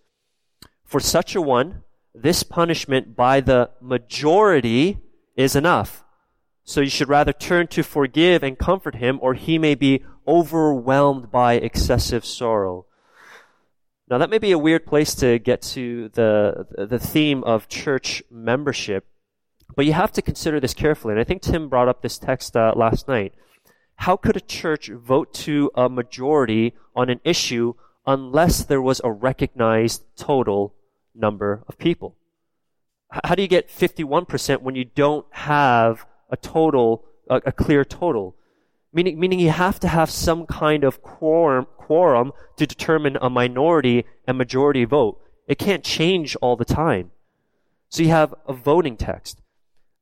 For 0.85 1.01
such 1.01 1.35
a 1.35 1.41
one, 1.41 1.83
this 2.15 2.43
punishment 2.43 3.15
by 3.15 3.41
the 3.41 3.71
majority 3.81 4.99
is 5.37 5.55
enough. 5.55 6.05
So 6.65 6.81
you 6.81 6.91
should 6.91 7.09
rather 7.09 7.33
turn 7.33 7.67
to 7.69 7.83
forgive 7.83 8.43
and 8.43 8.59
comfort 8.59 8.97
him, 8.97 9.19
or 9.23 9.35
he 9.35 9.59
may 9.59 9.75
be 9.75 10.05
overwhelmed 10.27 11.31
by 11.31 11.55
excessive 11.55 12.25
sorrow. 12.25 12.87
Now 14.09 14.19
that 14.19 14.31
may 14.31 14.39
be 14.39 14.53
a 14.53 14.59
weird 14.59 14.87
place 14.87 15.15
to 15.17 15.39
get 15.39 15.63
to 15.63 16.09
the, 16.11 16.67
the 16.77 16.99
theme 16.99 17.45
of 17.45 17.69
church 17.69 18.23
membership, 18.31 19.07
but 19.77 19.87
you 19.87 19.93
have 19.93 20.13
to 20.13 20.23
consider 20.23 20.61
this 20.61 20.75
carefully. 20.75 21.13
And 21.13 21.21
I 21.21 21.25
think 21.25 21.43
Tim 21.43 21.69
brought 21.69 21.89
up 21.89 22.03
this 22.03 22.19
text 22.19 22.57
uh, 22.57 22.73
last 22.77 23.09
night. 23.09 23.35
How 23.97 24.17
could 24.17 24.37
a 24.37 24.41
church 24.41 24.89
vote 24.89 25.33
to 25.35 25.71
a 25.75 25.89
majority 25.89 26.75
on 26.97 27.11
an 27.11 27.21
issue 27.25 27.75
unless 28.07 28.65
there 28.65 28.81
was 28.81 29.01
a 29.05 29.13
recognized 29.13 30.05
total 30.17 30.75
number 31.15 31.63
of 31.69 31.79
people? 31.79 32.17
How 33.11 33.35
do 33.35 33.43
you 33.43 33.49
get 33.49 33.69
51% 33.69 34.63
when 34.63 34.75
you 34.75 34.85
don't 34.85 35.27
have 35.31 36.07
a 36.31 36.37
total, 36.37 37.05
a, 37.29 37.43
a 37.47 37.53
clear 37.53 37.85
total? 37.85 38.37
Meaning, 38.93 39.21
meaning 39.21 39.41
you 39.41 39.51
have 39.51 39.79
to 39.81 39.89
have 39.89 40.11
some 40.11 40.47
kind 40.47 40.83
of 40.85 41.03
quorum, 41.03 41.67
quorum 41.77 42.33
to 42.57 42.67
determine 42.67 43.19
a 43.21 43.29
minority 43.29 44.05
and 44.27 44.39
majority 44.39 44.85
vote. 44.85 45.21
It 45.47 45.59
can't 45.59 45.85
change 45.85 46.37
all 46.37 46.57
the 46.57 46.65
time. 46.65 47.11
So 47.89 48.03
you 48.03 48.11
have 48.11 48.35
a 48.47 48.53
voting 48.53 48.97
text. 48.97 49.41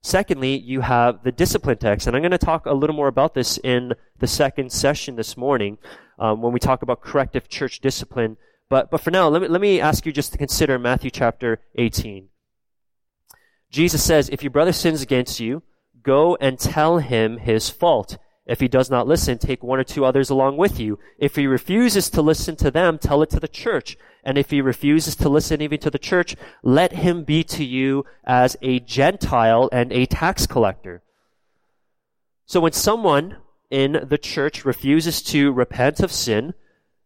Secondly, 0.02 0.56
you 0.56 0.80
have 0.80 1.24
the 1.24 1.32
discipline 1.32 1.78
text, 1.78 2.06
and 2.06 2.14
I'm 2.14 2.22
going 2.22 2.30
to 2.30 2.38
talk 2.38 2.66
a 2.66 2.72
little 2.72 2.94
more 2.94 3.08
about 3.08 3.34
this 3.34 3.58
in 3.58 3.94
the 4.18 4.26
second 4.26 4.72
session 4.72 5.16
this 5.16 5.36
morning 5.36 5.78
um, 6.18 6.40
when 6.40 6.52
we 6.52 6.60
talk 6.60 6.82
about 6.82 7.00
corrective 7.00 7.48
church 7.48 7.80
discipline. 7.80 8.36
But, 8.68 8.90
but 8.90 9.00
for 9.00 9.10
now, 9.10 9.28
let 9.28 9.42
me, 9.42 9.48
let 9.48 9.60
me 9.60 9.80
ask 9.80 10.06
you 10.06 10.12
just 10.12 10.32
to 10.32 10.38
consider 10.38 10.78
Matthew 10.78 11.10
chapter 11.10 11.60
18. 11.76 12.28
Jesus 13.70 14.02
says, 14.02 14.28
if 14.28 14.42
your 14.42 14.50
brother 14.50 14.72
sins 14.72 15.02
against 15.02 15.40
you, 15.40 15.62
go 16.02 16.36
and 16.36 16.58
tell 16.58 16.98
him 16.98 17.38
his 17.38 17.68
fault. 17.68 18.18
If 18.48 18.60
he 18.60 18.66
does 18.66 18.88
not 18.88 19.06
listen, 19.06 19.36
take 19.36 19.62
one 19.62 19.78
or 19.78 19.84
two 19.84 20.06
others 20.06 20.30
along 20.30 20.56
with 20.56 20.80
you. 20.80 20.98
If 21.18 21.36
he 21.36 21.46
refuses 21.46 22.08
to 22.10 22.22
listen 22.22 22.56
to 22.56 22.70
them, 22.70 22.98
tell 22.98 23.22
it 23.22 23.28
to 23.30 23.40
the 23.40 23.46
church. 23.46 23.98
And 24.24 24.38
if 24.38 24.50
he 24.50 24.62
refuses 24.62 25.14
to 25.16 25.28
listen 25.28 25.60
even 25.60 25.78
to 25.80 25.90
the 25.90 25.98
church, 25.98 26.34
let 26.62 26.92
him 26.92 27.24
be 27.24 27.44
to 27.44 27.62
you 27.62 28.06
as 28.24 28.56
a 28.62 28.80
Gentile 28.80 29.68
and 29.70 29.92
a 29.92 30.06
tax 30.06 30.46
collector. 30.46 31.02
So 32.46 32.60
when 32.60 32.72
someone 32.72 33.36
in 33.70 34.06
the 34.08 34.16
church 34.16 34.64
refuses 34.64 35.22
to 35.24 35.52
repent 35.52 36.00
of 36.00 36.10
sin, 36.10 36.54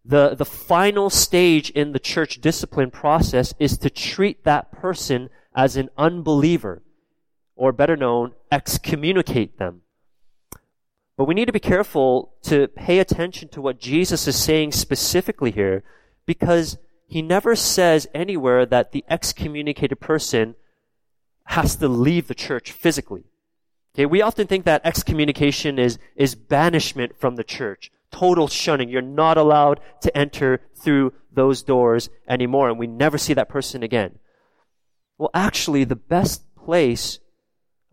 the, 0.04 0.37
the 0.37 0.44
final 0.44 1.11
stage 1.11 1.70
in 1.70 1.90
the 1.90 1.99
church 1.99 2.40
discipline 2.40 2.92
process 2.92 3.52
is 3.58 3.78
to 3.78 3.90
treat 3.90 4.44
that 4.44 4.70
person 4.70 5.28
as 5.56 5.76
an 5.76 5.90
unbeliever, 5.99 6.82
or 7.56 7.72
better 7.72 7.96
known, 7.96 8.32
excommunicate 8.52 9.58
them. 9.58 9.82
But 11.22 11.28
we 11.28 11.34
need 11.34 11.46
to 11.46 11.52
be 11.52 11.60
careful 11.60 12.32
to 12.42 12.66
pay 12.66 12.98
attention 12.98 13.48
to 13.50 13.62
what 13.62 13.78
Jesus 13.78 14.26
is 14.26 14.34
saying 14.34 14.72
specifically 14.72 15.52
here, 15.52 15.84
because 16.26 16.78
he 17.06 17.22
never 17.22 17.54
says 17.54 18.08
anywhere 18.12 18.66
that 18.66 18.90
the 18.90 19.04
excommunicated 19.08 20.00
person 20.00 20.56
has 21.44 21.76
to 21.76 21.86
leave 21.86 22.26
the 22.26 22.34
church 22.34 22.72
physically. 22.72 23.22
Okay, 23.94 24.04
we 24.04 24.20
often 24.20 24.48
think 24.48 24.64
that 24.64 24.80
excommunication 24.84 25.78
is, 25.78 25.96
is 26.16 26.34
banishment 26.34 27.16
from 27.16 27.36
the 27.36 27.44
church, 27.44 27.92
total 28.10 28.48
shunning. 28.48 28.88
You're 28.88 29.00
not 29.00 29.38
allowed 29.38 29.78
to 30.00 30.18
enter 30.18 30.62
through 30.74 31.12
those 31.32 31.62
doors 31.62 32.10
anymore, 32.26 32.68
and 32.68 32.80
we 32.80 32.88
never 32.88 33.16
see 33.16 33.34
that 33.34 33.48
person 33.48 33.84
again. 33.84 34.18
Well, 35.18 35.30
actually, 35.34 35.84
the 35.84 35.94
best 35.94 36.52
place, 36.56 37.20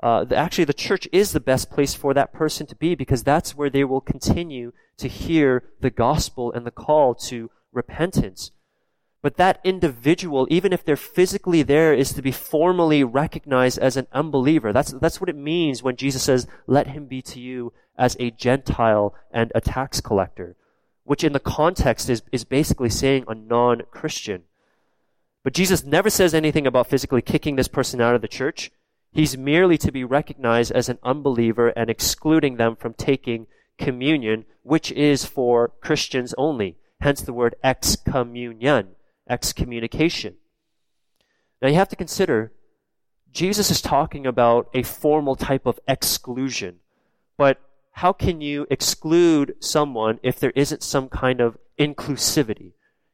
uh, 0.01 0.25
actually, 0.33 0.63
the 0.63 0.73
church 0.73 1.07
is 1.11 1.31
the 1.31 1.39
best 1.39 1.69
place 1.69 1.93
for 1.93 2.13
that 2.13 2.31
person 2.31 2.65
to 2.67 2.75
be 2.75 2.95
because 2.95 3.23
that's 3.23 3.55
where 3.55 3.69
they 3.69 3.83
will 3.83 4.01
continue 4.01 4.71
to 4.97 5.07
hear 5.07 5.63
the 5.81 5.89
gospel 5.89 6.51
and 6.53 6.65
the 6.65 6.71
call 6.71 7.13
to 7.15 7.49
repentance. 7.73 8.51
But 9.21 9.35
that 9.35 9.59
individual, 9.65 10.47
even 10.49 10.71
if 10.71 10.85
they're 10.85 10.95
physically 10.95 11.61
there, 11.63 11.93
is 11.93 12.13
to 12.13 12.21
be 12.21 12.31
formally 12.31 13.03
recognized 13.03 13.77
as 13.79 13.97
an 13.97 14.07
unbeliever. 14.13 14.71
That's, 14.71 14.93
that's 14.93 15.19
what 15.19 15.29
it 15.29 15.35
means 15.35 15.83
when 15.83 15.97
Jesus 15.97 16.23
says, 16.23 16.47
let 16.67 16.87
him 16.87 17.05
be 17.05 17.21
to 17.23 17.39
you 17.39 17.73
as 17.97 18.15
a 18.17 18.31
Gentile 18.31 19.13
and 19.31 19.51
a 19.53 19.59
tax 19.59 19.99
collector, 19.99 20.55
which 21.03 21.25
in 21.25 21.33
the 21.33 21.41
context 21.41 22.09
is, 22.09 22.23
is 22.31 22.45
basically 22.45 22.89
saying 22.89 23.25
a 23.27 23.35
non-Christian. 23.35 24.43
But 25.43 25.53
Jesus 25.53 25.83
never 25.83 26.09
says 26.09 26.33
anything 26.33 26.65
about 26.65 26.87
physically 26.87 27.21
kicking 27.21 27.57
this 27.57 27.67
person 27.67 27.99
out 27.99 28.15
of 28.15 28.21
the 28.21 28.27
church. 28.29 28.71
He's 29.11 29.37
merely 29.37 29.77
to 29.79 29.91
be 29.91 30.03
recognized 30.03 30.71
as 30.71 30.89
an 30.89 30.99
unbeliever 31.03 31.69
and 31.69 31.89
excluding 31.89 32.57
them 32.57 32.75
from 32.75 32.93
taking 32.93 33.47
communion, 33.77 34.45
which 34.63 34.91
is 34.91 35.25
for 35.25 35.69
Christians 35.81 36.33
only. 36.37 36.77
Hence 37.01 37.21
the 37.21 37.33
word 37.33 37.55
excommunion, 37.63 38.89
excommunication. 39.27 40.35
Now 41.61 41.69
you 41.69 41.75
have 41.75 41.89
to 41.89 41.95
consider, 41.95 42.51
Jesus 43.31 43.71
is 43.71 43.81
talking 43.81 44.25
about 44.25 44.69
a 44.73 44.83
formal 44.83 45.35
type 45.35 45.65
of 45.65 45.79
exclusion. 45.87 46.79
But 47.37 47.59
how 47.93 48.13
can 48.13 48.41
you 48.41 48.67
exclude 48.69 49.55
someone 49.59 50.19
if 50.23 50.39
there 50.39 50.53
isn't 50.55 50.83
some 50.83 51.09
kind 51.09 51.41
of 51.41 51.57
inclusivity? 51.77 52.73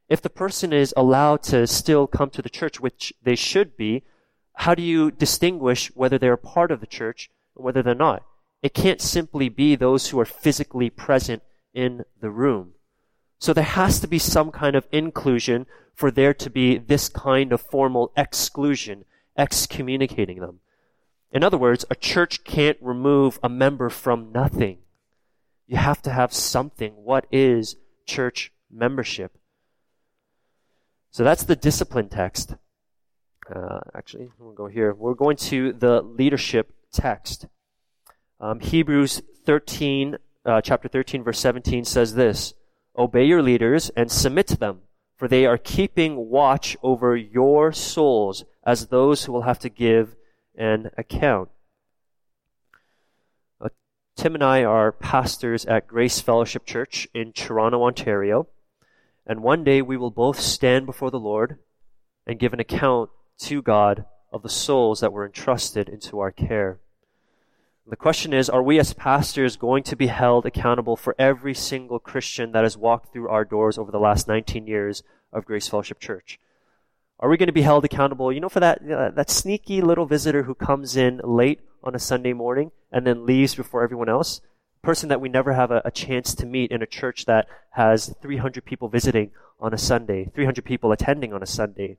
If 0.10 0.22
the 0.22 0.30
person 0.30 0.74
is 0.74 0.94
allowed 0.96 1.42
to 1.44 1.66
still 1.66 2.06
come 2.06 2.30
to 2.32 2.42
the 2.42 2.50
church, 2.50 2.80
which 2.80 3.14
they 3.24 3.36
should 3.36 3.78
be, 3.78 4.04
how 4.56 4.76
do 4.76 4.82
you 4.82 5.12
distinguish 5.12 5.88
whether 5.96 6.18
they're 6.18 6.38
part 6.38 6.72
of 6.72 6.80
the 6.80 6.88
church 6.88 7.30
and 7.56 7.64
whether 7.64 7.84
they're 7.84 7.96
not? 7.96 8.24
It 8.62 8.74
can't 8.74 9.02
simply 9.02 9.50
be 9.50 9.76
those 9.76 10.08
who 10.08 10.20
are 10.20 10.26
physically 10.26 10.90
present 10.90 11.44
in 11.74 12.06
the 12.20 12.30
room. 12.30 12.72
So 13.38 13.54
there 13.54 13.64
has 13.64 14.00
to 14.00 14.08
be 14.08 14.18
some 14.18 14.52
kind 14.52 14.76
of 14.76 14.88
inclusion 14.92 15.68
for 15.94 16.10
there 16.10 16.34
to 16.34 16.50
be 16.50 16.78
this 16.78 17.10
kind 17.10 17.52
of 17.54 17.62
formal 17.62 18.12
exclusion, 18.18 19.06
excommunicating 19.38 20.40
them. 20.40 20.60
In 21.32 21.44
other 21.44 21.58
words, 21.58 21.86
a 21.90 21.96
church 21.96 22.44
can't 22.44 22.78
remove 22.82 23.40
a 23.44 23.50
member 23.50 23.90
from 23.90 24.32
nothing. 24.32 24.80
You 25.68 25.78
have 25.78 26.02
to 26.04 26.12
have 26.12 26.34
something. 26.34 26.94
What 26.94 27.26
is 27.32 27.76
church 28.06 28.52
membership? 28.72 29.38
So 31.12 31.24
that's 31.24 31.44
the 31.44 31.56
discipline 31.56 32.10
text. 32.10 32.56
Uh, 33.54 33.80
actually, 33.94 34.30
we'll 34.40 34.54
go 34.54 34.68
here. 34.68 34.94
We're 34.94 35.14
going 35.14 35.38
to 35.38 35.74
the 35.74 36.02
leadership 36.02 36.74
text. 36.92 37.46
Um, 38.40 38.60
Hebrews 38.60 39.22
13, 39.46 40.18
uh, 40.46 40.62
chapter 40.62 40.88
13, 40.88 41.24
verse 41.24 41.40
17 41.40 41.86
says 41.86 42.16
this 42.16 42.54
Obey 42.98 43.26
your 43.26 43.44
leaders 43.44 43.92
and 43.96 44.12
submit 44.12 44.48
to 44.48 44.58
them, 44.58 44.82
for 45.18 45.28
they 45.28 45.46
are 45.46 45.58
keeping 45.58 46.30
watch 46.30 46.76
over 46.82 47.16
your 47.16 47.72
souls 47.72 48.46
as 48.66 48.88
those 48.88 49.26
who 49.26 49.32
will 49.32 49.44
have 49.44 49.60
to 49.60 49.70
give 49.70 50.16
an 50.58 50.90
account. 50.98 51.50
Uh, 53.62 53.70
Tim 54.16 54.34
and 54.34 54.44
I 54.44 54.64
are 54.64 54.92
pastors 54.92 55.66
at 55.66 55.88
Grace 55.88 56.20
Fellowship 56.20 56.66
Church 56.66 57.08
in 57.14 57.32
Toronto, 57.32 57.84
Ontario. 57.84 58.48
And 59.28 59.44
one 59.44 59.64
day 59.64 59.82
we 59.82 59.98
will 59.98 60.12
both 60.12 60.40
stand 60.40 60.86
before 60.86 61.12
the 61.12 61.20
Lord 61.20 61.60
and 62.26 62.40
give 62.40 62.54
an 62.54 62.60
account 62.60 63.10
to 63.40 63.62
God 63.62 64.06
of 64.32 64.42
the 64.42 64.50
souls 64.50 65.00
that 65.00 65.14
were 65.14 65.26
entrusted 65.26 65.90
into 65.90 66.20
our 66.20 66.32
care. 66.32 66.80
The 67.88 67.96
question 67.96 68.34
is, 68.34 68.50
are 68.50 68.64
we 68.64 68.80
as 68.80 68.94
pastors 68.94 69.58
going 69.58 69.84
to 69.84 69.96
be 69.96 70.08
held 70.08 70.46
accountable 70.46 70.96
for 70.96 71.16
every 71.20 71.54
single 71.54 72.00
Christian 72.00 72.52
that 72.52 72.64
has 72.64 72.78
walked 72.78 73.14
through 73.14 73.30
our 73.30 73.46
doors 73.46 73.78
over 73.78 73.92
the 73.92 74.00
last 74.00 74.28
19 74.28 74.66
years 74.66 75.04
of 75.32 75.46
Grace 75.46 75.68
Fellowship 75.68 76.00
Church? 76.00 76.40
Are 77.20 77.30
we 77.30 77.38
going 77.38 77.48
to 77.48 77.54
be 77.54 77.62
held 77.62 77.86
accountable, 77.86 78.34
you 78.34 78.40
know, 78.40 78.50
for 78.50 78.60
that, 78.60 78.82
uh, 78.90 79.12
that 79.12 79.30
sneaky 79.30 79.82
little 79.82 80.06
visitor 80.06 80.44
who 80.44 80.56
comes 80.56 80.98
in 80.98 81.22
late 81.24 81.62
on 81.84 81.96
a 81.96 82.00
Sunday 82.00 82.34
morning 82.34 82.72
and 82.92 83.06
then 83.06 83.26
leaves 83.26 83.56
before 83.56 83.84
everyone 83.84 84.10
else? 84.10 84.42
person 84.86 85.10
that 85.10 85.20
we 85.20 85.28
never 85.28 85.54
have 85.54 85.72
a, 85.72 85.82
a, 85.84 85.92
chance 85.92 86.36
to 86.36 86.46
meet 86.46 86.72
in 86.72 86.82
a 86.82 86.86
church 86.86 87.26
that 87.26 87.48
has 87.72 88.16
300 88.22 88.64
people 88.64 88.88
visiting 88.88 89.32
on 89.60 89.74
a 89.74 89.78
Sunday, 89.78 90.30
300 90.34 90.64
people 90.64 90.92
attending 90.92 91.34
on 91.34 91.42
a 91.42 91.48
Sunday. 91.48 91.98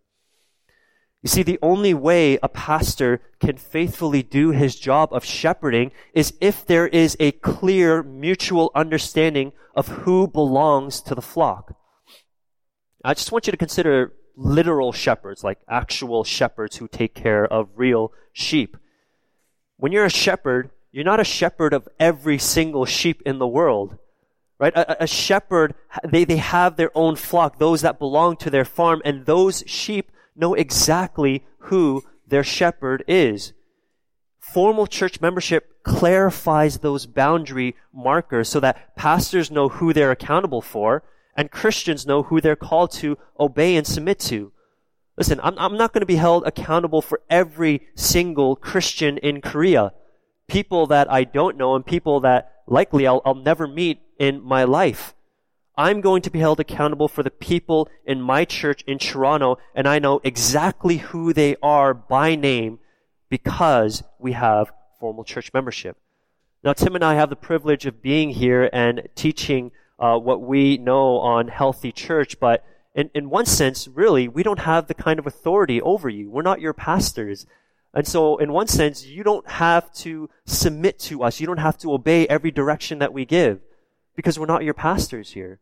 You 1.23 1.29
see, 1.29 1.43
the 1.43 1.59
only 1.63 1.95
way 1.95 2.39
a 2.43 2.49
pastor 2.49 3.21
can 3.41 3.57
faithfully 3.57 4.23
do 4.23 4.51
his 4.51 4.77
job 4.77 5.09
of 5.13 5.25
shepherding 5.25 5.91
is 6.15 6.35
if 6.41 6.65
there 6.65 6.87
is 6.87 7.17
a 7.19 7.33
clear 7.33 8.03
mutual 8.03 8.71
understanding 8.75 9.53
of 9.75 9.89
who 9.89 10.29
belongs 10.29 11.01
to 11.01 11.15
the 11.15 11.23
flock. 11.23 11.75
I 13.05 13.15
just 13.15 13.33
want 13.33 13.47
you 13.47 13.51
to 13.51 13.57
consider 13.57 14.13
literal 14.37 14.93
shepherds, 14.93 15.43
like 15.43 15.59
actual 15.69 16.23
shepherds 16.25 16.77
who 16.77 16.89
take 16.89 17.15
care 17.15 17.45
of 17.45 17.71
real 17.75 18.13
sheep. 18.33 18.77
When 19.79 19.93
you're 19.93 20.05
a 20.05 20.11
shepherd, 20.11 20.71
you're 20.93 21.05
not 21.05 21.21
a 21.21 21.25
shepherd 21.25 21.73
of 21.73 21.89
every 21.99 22.39
single 22.39 22.85
sheep 22.85 23.23
in 23.27 23.39
the 23.39 23.47
world. 23.47 23.99
Right? 24.59 24.75
A, 24.75 25.03
a, 25.03 25.07
shepherd, 25.07 25.75
they, 26.03 26.25
they 26.25 26.39
have 26.39 26.77
their 26.77 26.91
own 26.95 27.17
flock, 27.17 27.59
those 27.59 27.83
that 27.83 27.99
belong 27.99 28.37
to 28.39 28.51
their 28.51 28.65
farm, 28.65 29.03
and 29.05 29.27
those 29.27 29.63
sheep 29.67 30.11
know 30.37 30.55
exactly 30.55 31.45
who 31.59 32.03
their 32.27 32.45
shepherd 32.45 33.05
is. 33.09 33.53
Formal 34.39 34.87
church 34.87 35.21
membership 35.21 35.83
clarifies 35.83 36.79
those 36.79 37.07
boundary 37.07 37.75
markers 37.93 38.49
so 38.49 38.61
that 38.61 38.97
pastors 38.97 39.51
know 39.51 39.69
who 39.69 39.93
they're 39.93 40.11
accountable 40.11 40.63
for 40.63 41.03
and 41.37 41.51
Christians 41.51 42.07
know 42.07 42.23
who 42.25 42.41
they're 42.41 42.57
called 42.57 42.91
to 42.93 43.19
obey 43.39 43.77
and 43.77 43.87
submit 43.87 44.19
to. 44.21 44.53
Listen, 45.19 45.41
I'm, 45.43 45.59
I'm 45.59 45.77
not 45.77 45.93
going 45.93 46.01
to 46.01 46.07
be 46.07 46.17
held 46.17 46.47
accountable 46.47 47.03
for 47.03 47.21
every 47.29 47.89
single 47.95 48.57
Christian 48.57 49.19
in 49.19 49.41
Korea 49.41 49.93
people 50.49 50.87
that 50.87 51.11
I 51.11 51.25
don't 51.25 51.57
know 51.57 51.75
and 51.75 51.85
people 51.85 52.21
that 52.21 52.63
likely 52.67 53.07
I'll, 53.07 53.23
I'll 53.25 53.35
never 53.35 53.67
meet 53.67 54.01
in 54.19 54.43
my 54.43 54.65
life. 54.65 55.15
I'm 55.77 56.01
going 56.01 56.23
to 56.23 56.31
be 56.31 56.39
held 56.39 56.59
accountable 56.59 57.07
for 57.07 57.23
the 57.23 57.31
people 57.31 57.89
in 58.07 58.23
my 58.23 58.47
church 58.47 58.83
in 58.87 58.99
Toronto, 58.99 59.59
and 59.75 59.87
I 59.87 59.99
know 59.99 60.21
exactly 60.25 60.99
who 60.99 61.35
they 61.35 61.57
are 61.63 61.93
by 61.93 62.35
name 62.35 62.79
because 63.29 64.03
we 64.19 64.33
have 64.33 64.73
formal 64.99 65.25
church 65.25 65.53
membership. 65.53 65.99
Now, 66.65 66.73
Tim 66.73 66.95
and 66.95 67.05
I 67.05 67.15
have 67.15 67.29
the 67.29 67.37
privilege 67.37 67.85
of 67.85 68.01
being 68.01 68.31
here 68.31 68.71
and 68.73 69.09
teaching 69.15 69.71
uh, 69.99 70.19
what 70.19 70.41
we 70.41 70.79
know 70.79 71.19
on 71.19 71.49
healthy 71.49 71.93
church, 71.93 72.41
but 72.41 72.65
in, 72.95 73.11
in 73.15 73.29
one 73.29 73.45
sense, 73.45 73.87
really, 73.87 74.29
we 74.29 74.43
don't 74.43 74.61
have 74.61 74.87
the 74.87 74.95
kind 74.95 75.19
of 75.19 75.27
authority 75.27 75.83
over 75.83 76.09
you. 76.09 76.31
We're 76.31 76.41
not 76.41 76.63
your 76.63 76.73
pastors. 76.73 77.47
And 77.93 78.07
so, 78.07 78.39
in 78.39 78.53
one 78.53 78.67
sense, 78.67 79.05
you 79.05 79.23
don't 79.23 79.47
have 79.49 79.93
to 79.97 80.31
submit 80.47 80.99
to 81.01 81.23
us. 81.23 81.39
You 81.39 81.47
don't 81.47 81.59
have 81.59 81.77
to 81.79 81.93
obey 81.93 82.27
every 82.29 82.51
direction 82.51 82.99
that 83.01 83.13
we 83.13 83.27
give 83.27 83.61
because 84.17 84.39
we're 84.39 84.47
not 84.47 84.65
your 84.65 84.75
pastors 84.75 85.33
here. 85.33 85.61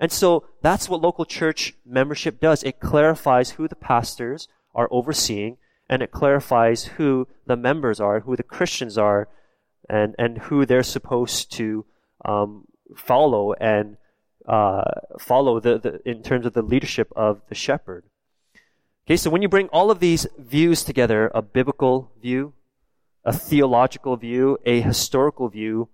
And 0.00 0.10
so, 0.10 0.44
that's 0.60 0.88
what 0.88 1.00
local 1.00 1.24
church 1.24 1.74
membership 1.86 2.40
does. 2.40 2.62
It 2.62 2.80
clarifies 2.80 3.52
who 3.52 3.68
the 3.68 3.76
pastors 3.76 4.48
are 4.74 4.88
overseeing 4.90 5.56
and 5.88 6.02
it 6.02 6.10
clarifies 6.10 6.84
who 6.84 7.28
the 7.46 7.56
members 7.56 8.00
are, 8.00 8.20
who 8.20 8.36
the 8.36 8.42
Christians 8.42 8.96
are, 8.96 9.28
and, 9.88 10.14
and 10.18 10.38
who 10.38 10.64
they're 10.64 10.82
supposed 10.82 11.52
to 11.52 11.84
um, 12.24 12.66
follow 12.96 13.52
and 13.54 13.96
uh, 14.46 14.84
follow 15.18 15.60
the, 15.60 15.78
the, 15.78 16.08
in 16.08 16.22
terms 16.22 16.46
of 16.46 16.54
the 16.54 16.62
leadership 16.62 17.12
of 17.14 17.42
the 17.48 17.54
shepherd. 17.54 18.04
Okay, 19.06 19.16
so 19.16 19.28
when 19.28 19.42
you 19.42 19.48
bring 19.48 19.68
all 19.68 19.90
of 19.90 20.00
these 20.00 20.26
views 20.38 20.82
together, 20.82 21.30
a 21.34 21.42
biblical 21.42 22.10
view, 22.20 22.54
a 23.24 23.32
theological 23.32 24.16
view, 24.16 24.58
a 24.64 24.80
historical 24.80 25.48
view, 25.48 25.88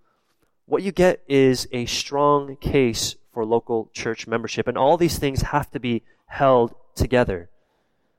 what 0.67 0.85
you 0.85 0.93
get 0.93 1.21
is 1.27 1.67
a 1.73 1.87
strong 1.87 2.57
case 2.57 3.17
for 3.33 3.45
local 3.45 3.90
church 3.93 4.27
membership. 4.27 4.66
And 4.66 4.77
all 4.77 4.97
these 4.97 5.19
things 5.19 5.43
have 5.43 5.71
to 5.73 5.81
be 5.81 6.03
held 6.27 6.75
together. 6.95 7.51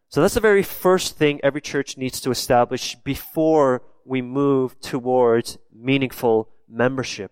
So 0.09 0.21
that's 0.21 0.33
the 0.33 0.39
very 0.39 0.63
first 0.63 1.17
thing 1.17 1.39
every 1.41 1.61
church 1.61 1.97
needs 1.97 2.19
to 2.21 2.31
establish 2.31 2.95
before 2.95 3.81
we 4.05 4.21
move 4.21 4.79
towards 4.81 5.57
meaningful 5.73 6.49
membership. 6.67 7.31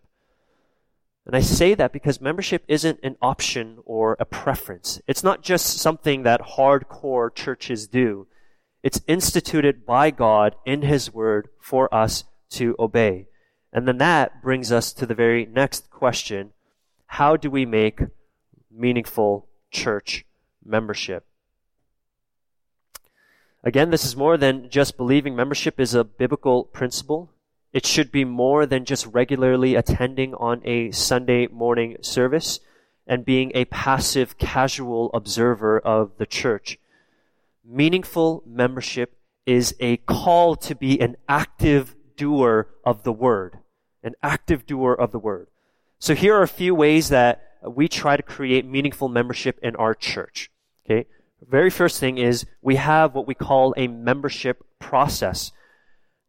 And 1.26 1.36
I 1.36 1.42
say 1.42 1.76
that 1.76 1.94
because 1.94 2.22
membership 2.22 2.64
isn't 2.68 3.00
an 3.04 3.16
option 3.22 3.80
or 3.86 4.16
a 4.20 4.26
preference. 4.26 5.02
It's 5.08 5.24
not 5.24 5.44
just 5.44 5.78
something 5.78 6.24
that 6.24 6.42
hardcore 6.42 7.34
churches 7.34 7.88
do. 7.88 8.28
It's 8.82 9.02
instituted 9.08 9.86
by 9.86 10.10
God 10.10 10.56
in 10.66 10.82
His 10.82 11.14
Word 11.14 11.50
for 11.60 11.94
us 11.94 12.24
to 12.52 12.76
obey. 12.80 13.28
And 13.72 13.88
then 13.88 13.98
that 13.98 14.42
brings 14.42 14.72
us 14.72 14.94
to 14.94 15.06
the 15.06 15.14
very 15.14 15.46
next 15.46 15.92
question. 15.92 16.54
How 17.14 17.36
do 17.36 17.50
we 17.50 17.66
make 17.66 18.02
meaningful 18.72 19.50
church 19.72 20.26
membership? 20.64 21.26
Again, 23.64 23.90
this 23.90 24.06
is 24.06 24.16
more 24.16 24.38
than 24.38 24.70
just 24.70 24.96
believing 24.96 25.36
membership 25.36 25.80
is 25.80 25.94
a 25.94 26.04
biblical 26.06 26.64
principle. 26.64 27.34
It 27.74 27.86
should 27.86 28.12
be 28.12 28.24
more 28.24 28.66
than 28.66 28.86
just 28.86 29.06
regularly 29.08 29.76
attending 29.76 30.34
on 30.36 30.62
a 30.64 30.92
Sunday 30.92 31.48
morning 31.48 31.98
service. 32.02 32.60
and 33.10 33.26
being 33.26 33.52
a 33.56 33.66
passive, 33.66 34.38
casual 34.38 35.10
observer 35.16 35.80
of 35.80 36.12
the 36.20 36.28
church. 36.28 36.78
Meaningful 37.66 38.44
membership 38.46 39.18
is 39.48 39.76
a 39.80 39.98
call 39.98 40.56
to 40.56 40.76
be 40.76 41.02
an 41.02 41.18
active 41.28 41.96
doer 42.16 42.68
of 42.86 43.02
the 43.02 43.12
word. 43.12 43.58
An 44.04 44.14
active 44.22 44.68
doer 44.68 44.94
of 44.94 45.12
the 45.12 45.18
word. 45.18 45.48
So 46.00 46.16
here 46.16 46.36
are 46.36 46.44
a 46.44 46.48
few 46.48 46.74
ways 46.74 47.10
that 47.10 47.44
we 47.68 47.90
try 47.90 48.16
to 48.16 48.24
create 48.24 48.66
meaningful 48.66 49.10
membership 49.10 49.60
in 49.62 49.76
our 49.76 49.94
church. 49.94 50.50
Okay. 50.86 51.08
Very 51.42 51.70
first 51.70 52.00
thing 52.00 52.18
is 52.18 52.46
we 52.62 52.78
have 52.78 53.14
what 53.14 53.28
we 53.28 53.36
call 53.36 53.74
a 53.78 53.88
membership 53.88 54.64
process. 54.80 55.52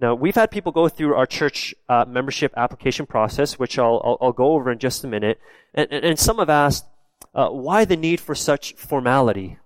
Now, 0.00 0.14
we've 0.14 0.34
had 0.34 0.50
people 0.50 0.72
go 0.72 0.88
through 0.88 1.14
our 1.14 1.26
church 1.26 1.74
uh, 1.88 2.04
membership 2.08 2.52
application 2.56 3.06
process, 3.06 3.58
which 3.58 3.78
I'll, 3.78 4.00
I'll, 4.04 4.18
I'll, 4.20 4.32
go 4.32 4.52
over 4.52 4.72
in 4.72 4.78
just 4.78 5.04
a 5.04 5.06
minute. 5.06 5.38
And, 5.74 5.88
and, 5.90 6.04
and 6.04 6.18
some 6.18 6.38
have 6.38 6.48
asked, 6.48 6.86
uh, 7.34 7.50
why 7.50 7.84
the 7.84 7.96
need 7.96 8.18
for 8.18 8.34
such 8.34 8.72
formality? 8.74 9.58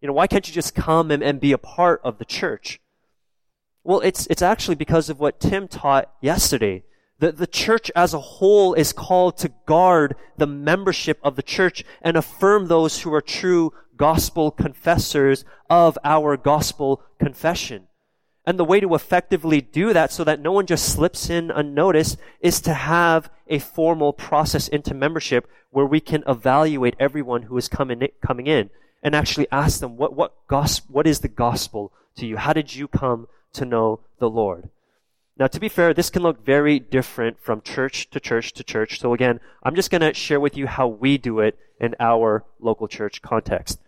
You 0.00 0.08
know, 0.08 0.14
why 0.14 0.28
can't 0.28 0.46
you 0.46 0.54
just 0.54 0.74
come 0.74 1.10
and, 1.10 1.22
and 1.22 1.40
be 1.40 1.52
a 1.52 1.58
part 1.58 2.00
of 2.04 2.18
the 2.18 2.24
church? 2.24 2.80
Well, 3.82 4.00
it's, 4.00 4.26
it's 4.28 4.42
actually 4.42 4.76
because 4.76 5.10
of 5.10 5.18
what 5.18 5.40
Tim 5.40 5.68
taught 5.68 6.12
yesterday. 6.20 6.84
The, 7.18 7.32
the 7.32 7.46
church 7.46 7.90
as 7.96 8.12
a 8.12 8.20
whole 8.20 8.74
is 8.74 8.92
called 8.92 9.38
to 9.38 9.52
guard 9.64 10.16
the 10.36 10.46
membership 10.46 11.18
of 11.22 11.36
the 11.36 11.42
church 11.42 11.82
and 12.02 12.16
affirm 12.16 12.66
those 12.66 13.00
who 13.00 13.14
are 13.14 13.22
true 13.22 13.72
gospel 13.96 14.50
confessors 14.50 15.44
of 15.70 15.98
our 16.04 16.36
gospel 16.36 17.02
confession. 17.18 17.86
And 18.44 18.58
the 18.58 18.64
way 18.64 18.80
to 18.80 18.94
effectively 18.94 19.60
do 19.60 19.92
that 19.92 20.12
so 20.12 20.22
that 20.24 20.40
no 20.40 20.52
one 20.52 20.66
just 20.66 20.88
slips 20.88 21.30
in 21.30 21.50
unnoticed 21.50 22.18
is 22.40 22.60
to 22.60 22.74
have 22.74 23.30
a 23.48 23.58
formal 23.58 24.12
process 24.12 24.68
into 24.68 24.94
membership 24.94 25.48
where 25.70 25.86
we 25.86 26.00
can 26.00 26.22
evaluate 26.28 26.94
everyone 27.00 27.42
who 27.44 27.56
is 27.56 27.68
coming 27.68 28.02
in, 28.02 28.08
coming 28.24 28.46
in 28.46 28.70
and 29.02 29.16
actually 29.16 29.48
ask 29.50 29.80
them, 29.80 29.96
what, 29.96 30.14
what 30.14 30.34
gospel, 30.48 30.92
what 30.92 31.06
is 31.06 31.20
the 31.20 31.28
gospel 31.28 31.92
to 32.16 32.26
you? 32.26 32.36
How 32.36 32.52
did 32.52 32.74
you 32.74 32.86
come 32.86 33.26
to 33.54 33.64
know 33.64 34.00
the 34.18 34.30
Lord? 34.30 34.68
Now, 35.38 35.48
to 35.48 35.60
be 35.60 35.68
fair, 35.68 35.92
this 35.92 36.08
can 36.08 36.22
look 36.22 36.44
very 36.44 36.78
different 36.78 37.40
from 37.40 37.60
church 37.60 38.08
to 38.10 38.20
church 38.20 38.54
to 38.54 38.64
church. 38.64 39.00
So 39.00 39.12
again, 39.12 39.40
I'm 39.62 39.74
just 39.74 39.90
going 39.90 40.00
to 40.00 40.14
share 40.14 40.40
with 40.40 40.56
you 40.56 40.66
how 40.66 40.88
we 40.88 41.18
do 41.18 41.40
it 41.40 41.58
in 41.78 41.94
our 42.00 42.44
local 42.58 42.88
church 42.88 43.20
context. 43.20 43.78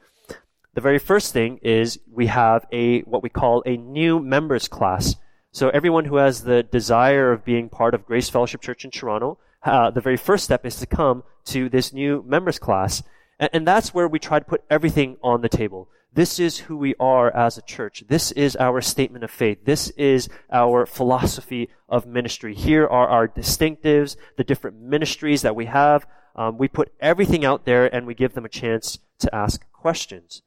The 0.75 0.83
very 0.83 0.99
first 0.99 1.33
thing 1.33 1.59
is 1.63 1.99
we 2.13 2.27
have 2.27 2.67
a, 2.71 3.01
what 3.01 3.23
we 3.23 3.31
call 3.31 3.63
a 3.65 3.79
new 3.79 4.21
members 4.21 4.69
class. 4.69 5.17
So 5.51 5.71
everyone 5.71 6.05
who 6.05 6.17
has 6.17 6.45
the 6.45 6.63
desire 6.63 7.33
of 7.33 7.47
being 7.47 7.71
part 7.71 7.95
of 7.95 8.05
Grace 8.05 8.29
Fellowship 8.29 8.61
Church 8.61 8.85
in 8.85 8.91
Toronto, 8.91 9.39
uh, 9.63 9.91
the 9.91 10.03
very 10.03 10.19
first 10.19 10.45
step 10.45 10.67
is 10.67 10.77
to 10.77 10.87
come 10.87 11.25
to 11.47 11.71
this 11.71 11.95
new 11.95 12.23
members 12.27 12.59
class. 12.59 13.03
And, 13.41 13.51
and 13.55 13.67
that's 13.67 13.95
where 13.95 14.07
we 14.07 14.19
try 14.19 14.39
to 14.39 14.45
put 14.45 14.65
everything 14.69 15.17
on 15.23 15.41
the 15.41 15.49
table. 15.49 15.89
This 16.13 16.41
is 16.41 16.59
who 16.59 16.77
we 16.77 16.95
are 16.99 17.35
as 17.35 17.59
a 17.59 17.63
church. 17.63 18.05
This 18.09 18.33
is 18.33 18.57
our 18.57 18.81
statement 18.81 19.25
of 19.25 19.31
faith. 19.31 19.65
This 19.65 19.91
is 19.91 20.29
our 20.51 20.87
philosophy 20.87 21.69
of 21.89 22.07
ministry. 22.07 22.55
Here 22.55 22.87
are 22.87 23.09
our 23.09 23.29
distinctives, 23.29 24.17
the 24.37 24.45
different 24.45 24.81
ministries 24.81 25.43
that 25.43 25.55
we 25.55 25.67
have. 25.67 26.07
Um, 26.35 26.57
we 26.57 26.69
put 26.69 26.93
everything 27.01 27.45
out 27.45 27.67
there 27.67 27.93
and 27.95 28.07
we 28.07 28.15
give 28.15 28.35
them 28.35 28.45
a 28.45 28.49
chance 28.49 28.99
to 29.21 29.35
ask 29.35 29.71
questions. 29.73 30.43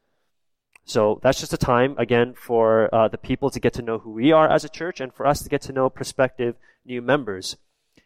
So 0.84 1.20
that's 1.22 1.40
just 1.40 1.54
a 1.54 1.58
time, 1.58 1.96
again, 1.98 2.34
for 2.34 2.94
uh, 2.94 3.08
the 3.08 3.18
people 3.18 3.50
to 3.52 3.60
get 3.60 3.74
to 3.74 3.82
know 3.82 4.00
who 4.00 4.12
we 4.12 4.32
are 4.32 4.50
as 4.50 4.66
a 4.66 4.70
church 4.70 5.00
and 5.00 5.14
for 5.14 5.28
us 5.28 5.44
to 5.44 5.50
get 5.50 5.62
to 5.64 5.74
know 5.74 5.90
prospective 5.90 6.56
new 6.86 7.02
members. 7.02 7.56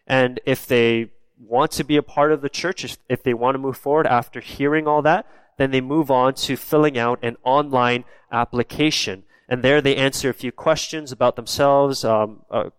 And 0.05 0.39
if 0.45 0.67
they 0.67 1.11
want 1.39 1.71
to 1.71 1.83
be 1.83 1.97
a 1.97 2.03
part 2.03 2.31
of 2.31 2.41
the 2.41 2.49
church, 2.49 2.83
if, 2.83 2.97
if 3.09 3.23
they 3.23 3.33
want 3.33 3.55
to 3.55 3.59
move 3.59 3.77
forward 3.77 4.07
after 4.07 4.39
hearing 4.39 4.87
all 4.87 5.01
that, 5.01 5.25
then 5.57 5.71
they 5.71 5.81
move 5.81 6.11
on 6.11 6.33
to 6.35 6.55
filling 6.55 6.97
out 6.97 7.19
an 7.23 7.37
online 7.43 8.03
application. 8.31 9.23
And 9.47 9.63
there 9.63 9.79
they 9.79 9.95
answer 9.95 10.29
a 10.29 10.33
few 10.33 10.51
questions 10.51 11.11
about 11.11 11.35
themselves. 11.35 12.03
Um, 12.03 12.41
uh, 12.49 12.71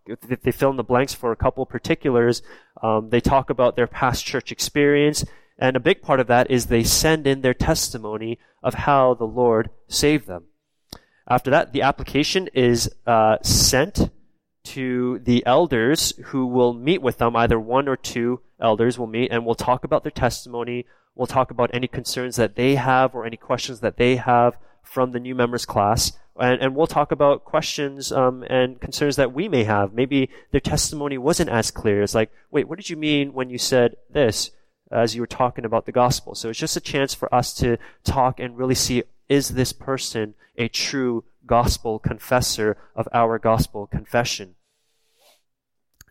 they 0.42 0.50
fill 0.50 0.70
in 0.70 0.76
the 0.76 0.82
blanks 0.82 1.14
for 1.14 1.30
a 1.30 1.36
couple 1.36 1.64
particulars. 1.64 2.42
Um, 2.82 3.10
they 3.10 3.20
talk 3.20 3.50
about 3.50 3.76
their 3.76 3.86
past 3.86 4.24
church 4.24 4.50
experience 4.50 5.24
and 5.58 5.76
a 5.76 5.80
big 5.80 6.02
part 6.02 6.20
of 6.20 6.26
that 6.26 6.50
is 6.50 6.66
they 6.66 6.84
send 6.84 7.26
in 7.26 7.40
their 7.40 7.54
testimony 7.54 8.38
of 8.62 8.74
how 8.74 9.14
the 9.14 9.24
Lord 9.24 9.70
saved 9.88 10.26
them. 10.26 10.44
After 11.28 11.50
that, 11.50 11.72
the 11.72 11.82
application 11.82 12.48
is 12.52 12.90
uh, 13.06 13.38
sent 13.42 14.10
to 14.64 15.20
the 15.20 15.44
elders 15.46 16.12
who 16.26 16.46
will 16.46 16.74
meet 16.74 17.00
with 17.00 17.18
them. 17.18 17.36
Either 17.36 17.58
one 17.58 17.88
or 17.88 17.96
two 17.96 18.40
elders 18.60 18.98
will 18.98 19.06
meet 19.06 19.30
and 19.30 19.46
will 19.46 19.54
talk 19.54 19.84
about 19.84 20.02
their 20.02 20.12
testimony. 20.12 20.86
We'll 21.16 21.26
talk 21.26 21.50
about 21.50 21.70
any 21.72 21.88
concerns 21.88 22.37
that 22.37 22.55
they 22.55 22.76
have 22.76 23.14
or 23.14 23.26
any 23.26 23.37
questions 23.37 23.81
that 23.81 23.96
they 23.96 24.16
have 24.16 24.57
from 24.83 25.11
the 25.11 25.18
new 25.18 25.35
members 25.35 25.66
class. 25.66 26.12
And, 26.38 26.61
and 26.61 26.76
we'll 26.76 26.87
talk 26.87 27.11
about 27.11 27.44
questions 27.44 28.12
um, 28.12 28.44
and 28.48 28.81
concerns 28.81 29.16
that 29.16 29.33
we 29.33 29.48
may 29.48 29.64
have. 29.64 29.92
Maybe 29.92 30.31
their 30.52 30.61
testimony 30.61 31.18
wasn't 31.18 31.50
as 31.50 31.70
clear. 31.70 32.02
It's 32.02 32.14
like, 32.14 32.31
wait, 32.50 32.68
what 32.68 32.79
did 32.79 32.90
you 32.90 32.96
mean 32.96 33.33
when 33.33 33.50
you 33.50 33.59
said 33.59 33.96
this? 34.11 34.50
as 34.90 35.14
you 35.14 35.20
were 35.20 35.26
talking 35.26 35.64
about 35.64 35.87
the 35.87 35.92
gospel. 35.92 36.35
So 36.35 36.50
it's 36.50 36.59
just 36.59 36.76
a 36.76 36.81
chance 36.81 37.14
for 37.14 37.33
us 37.35 37.52
to 37.55 37.76
talk 38.05 38.38
and 38.38 38.57
really 38.57 38.74
see 38.74 39.02
is 39.29 39.50
this 39.50 39.72
person 39.72 40.35
a 40.57 40.68
true 40.68 41.24
gospel 41.44 41.98
confessor 41.98 42.76
of 42.94 43.09
our 43.12 43.38
gospel 43.38 43.87
confession? 43.87 44.55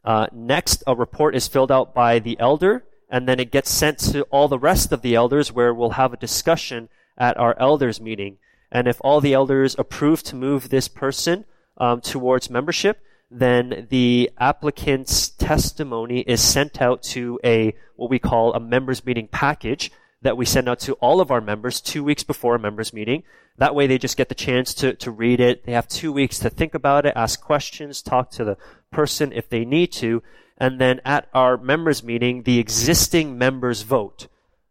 Uh, 0.03 0.27
next, 0.31 0.83
a 0.85 0.95
report 0.95 1.35
is 1.35 1.47
filled 1.47 1.71
out 1.71 1.95
by 1.95 2.19
the 2.19 2.37
elder, 2.39 2.85
and 3.09 3.27
then 3.27 3.39
it 3.39 3.51
gets 3.51 3.69
sent 3.69 3.99
to 3.99 4.23
all 4.23 4.47
the 4.47 4.59
rest 4.59 4.91
of 4.91 5.01
the 5.01 5.15
elders 5.15 5.51
where 5.51 5.73
we'll 5.73 5.91
have 5.91 6.13
a 6.13 6.17
discussion 6.17 6.89
at 7.17 7.37
our 7.37 7.57
elders 7.59 8.01
meeting. 8.01 8.37
And 8.71 8.87
if 8.87 8.97
all 9.01 9.21
the 9.21 9.33
elders 9.33 9.75
approve 9.77 10.23
to 10.23 10.35
move 10.35 10.69
this 10.69 10.87
person 10.87 11.45
um, 11.77 12.01
towards 12.01 12.49
membership, 12.49 13.01
then 13.31 13.87
the 13.89 14.31
applicant's 14.37 15.29
testimony 15.29 16.21
is 16.21 16.41
sent 16.41 16.81
out 16.81 17.03
to 17.03 17.39
a, 17.43 17.75
what 17.95 18.09
we 18.09 18.19
call 18.19 18.53
a 18.53 18.59
members 18.59 19.05
meeting 19.05 19.27
package 19.27 19.91
that 20.21 20.37
we 20.37 20.45
send 20.45 20.67
out 20.67 20.79
to 20.79 20.93
all 20.93 21.21
of 21.21 21.31
our 21.31 21.41
members 21.41 21.81
two 21.81 22.03
weeks 22.03 22.23
before 22.23 22.55
a 22.55 22.59
members 22.59 22.93
meeting. 22.93 23.23
That 23.57 23.75
way 23.75 23.87
they 23.87 23.97
just 23.97 24.17
get 24.17 24.29
the 24.29 24.35
chance 24.35 24.73
to, 24.75 24.93
to 24.95 25.11
read 25.11 25.39
it. 25.39 25.65
They 25.65 25.71
have 25.71 25.87
two 25.87 26.11
weeks 26.11 26.39
to 26.39 26.49
think 26.49 26.73
about 26.73 27.05
it, 27.05 27.13
ask 27.15 27.41
questions, 27.41 28.01
talk 28.01 28.31
to 28.31 28.43
the 28.43 28.57
person 28.91 29.31
if 29.31 29.49
they 29.49 29.65
need 29.65 29.91
to. 29.93 30.23
And 30.57 30.79
then 30.79 31.01
at 31.03 31.27
our 31.33 31.57
members 31.57 32.03
meeting, 32.03 32.43
the 32.43 32.59
existing 32.59 33.37
members 33.37 33.81
vote. 33.81 34.27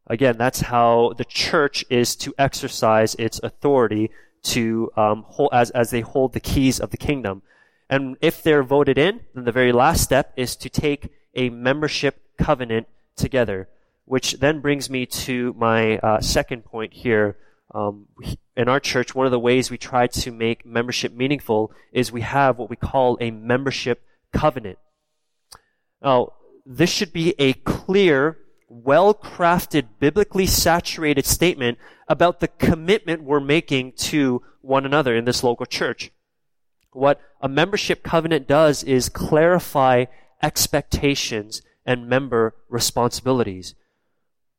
Again, 0.06 0.36
that's 0.38 0.60
how 0.60 1.14
the 1.16 1.24
church 1.24 1.84
is 1.90 2.16
to 2.16 2.34
exercise 2.38 3.14
its 3.16 3.40
authority 3.42 4.10
to 4.44 4.90
um, 4.96 5.24
hold, 5.28 5.50
as 5.52 5.70
as 5.70 5.90
they 5.90 6.02
hold 6.02 6.32
the 6.32 6.40
keys 6.40 6.78
of 6.78 6.90
the 6.90 6.96
kingdom. 6.96 7.42
And 7.88 8.16
if 8.20 8.42
they're 8.42 8.62
voted 8.62 8.98
in, 8.98 9.20
then 9.34 9.44
the 9.44 9.52
very 9.52 9.72
last 9.72 10.02
step 10.02 10.32
is 10.36 10.56
to 10.56 10.68
take 10.68 11.10
a 11.34 11.50
membership 11.50 12.20
covenant 12.38 12.86
together, 13.16 13.68
which 14.04 14.34
then 14.34 14.60
brings 14.60 14.88
me 14.90 15.06
to 15.06 15.54
my 15.56 15.98
uh, 15.98 16.20
second 16.20 16.64
point 16.64 16.92
here. 16.92 17.36
Um, 17.74 18.06
in 18.56 18.68
our 18.68 18.80
church, 18.80 19.14
one 19.14 19.26
of 19.26 19.32
the 19.32 19.38
ways 19.38 19.70
we 19.70 19.78
try 19.78 20.06
to 20.06 20.30
make 20.30 20.64
membership 20.64 21.12
meaningful 21.12 21.72
is 21.92 22.12
we 22.12 22.20
have 22.20 22.56
what 22.56 22.70
we 22.70 22.76
call 22.76 23.18
a 23.20 23.30
membership 23.30 24.02
covenant. 24.32 24.78
Now, 26.04 26.34
this 26.66 26.90
should 26.90 27.12
be 27.12 27.34
a 27.38 27.54
clear, 27.54 28.38
well-crafted, 28.68 29.86
biblically 29.98 30.46
saturated 30.46 31.24
statement 31.24 31.78
about 32.06 32.40
the 32.40 32.48
commitment 32.48 33.22
we're 33.22 33.40
making 33.40 33.92
to 33.92 34.42
one 34.60 34.84
another 34.84 35.16
in 35.16 35.24
this 35.24 35.42
local 35.42 35.66
church. 35.66 36.10
What 36.92 37.20
a 37.40 37.48
membership 37.48 38.02
covenant 38.02 38.46
does 38.46 38.84
is 38.84 39.08
clarify 39.08 40.04
expectations 40.42 41.62
and 41.86 42.08
member 42.08 42.54
responsibilities. 42.68 43.74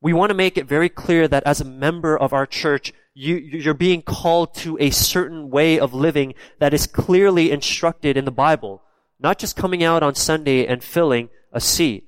We 0.02 0.14
want 0.14 0.32
to 0.32 0.36
make 0.36 0.58
it 0.58 0.68
very 0.68 0.90
clear 0.90 1.28
that 1.28 1.44
as 1.46 1.62
a 1.62 1.66
member 1.66 2.18
of 2.18 2.34
our 2.34 2.46
church, 2.46 2.92
you, 3.14 3.36
you're 3.36 3.74
being 3.74 4.02
called 4.02 4.54
to 4.56 4.78
a 4.80 4.90
certain 4.90 5.50
way 5.50 5.80
of 5.80 5.94
living 5.94 6.34
that 6.60 6.74
is 6.74 6.88
clearly 6.88 7.52
instructed 7.52 8.18
in 8.18 8.26
the 8.26 8.32
Bible, 8.32 8.82
not 9.19 9.39
just 9.39 9.56
coming 9.56 9.84
out 9.84 10.04
on 10.04 10.15
Sunday 10.15 10.65
and 10.65 10.84
filling 10.84 11.30
a 11.51 11.60
seat. 11.60 12.06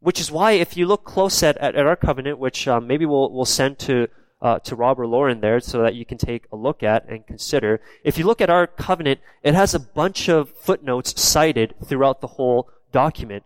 Which 0.00 0.20
is 0.20 0.30
why 0.30 0.52
if 0.52 0.76
you 0.76 0.86
look 0.86 1.04
close 1.04 1.42
at, 1.42 1.56
at, 1.58 1.74
at 1.74 1.86
our 1.86 1.96
covenant, 1.96 2.38
which 2.38 2.68
um, 2.68 2.86
maybe 2.86 3.04
we'll, 3.04 3.32
we'll 3.32 3.44
send 3.44 3.78
to 3.80 4.08
uh, 4.40 4.58
to 4.60 4.76
Rob 4.76 5.00
or 5.00 5.06
Lauren 5.06 5.40
there 5.40 5.60
so 5.60 5.82
that 5.82 5.94
you 5.94 6.04
can 6.04 6.18
take 6.18 6.44
a 6.52 6.56
look 6.56 6.82
at 6.82 7.08
and 7.08 7.26
consider. 7.26 7.80
If 8.04 8.18
you 8.18 8.24
look 8.24 8.40
at 8.40 8.50
our 8.50 8.66
covenant, 8.66 9.20
it 9.42 9.54
has 9.54 9.74
a 9.74 9.80
bunch 9.80 10.28
of 10.28 10.50
footnotes 10.50 11.20
cited 11.20 11.74
throughout 11.84 12.20
the 12.20 12.28
whole 12.28 12.70
document. 12.92 13.44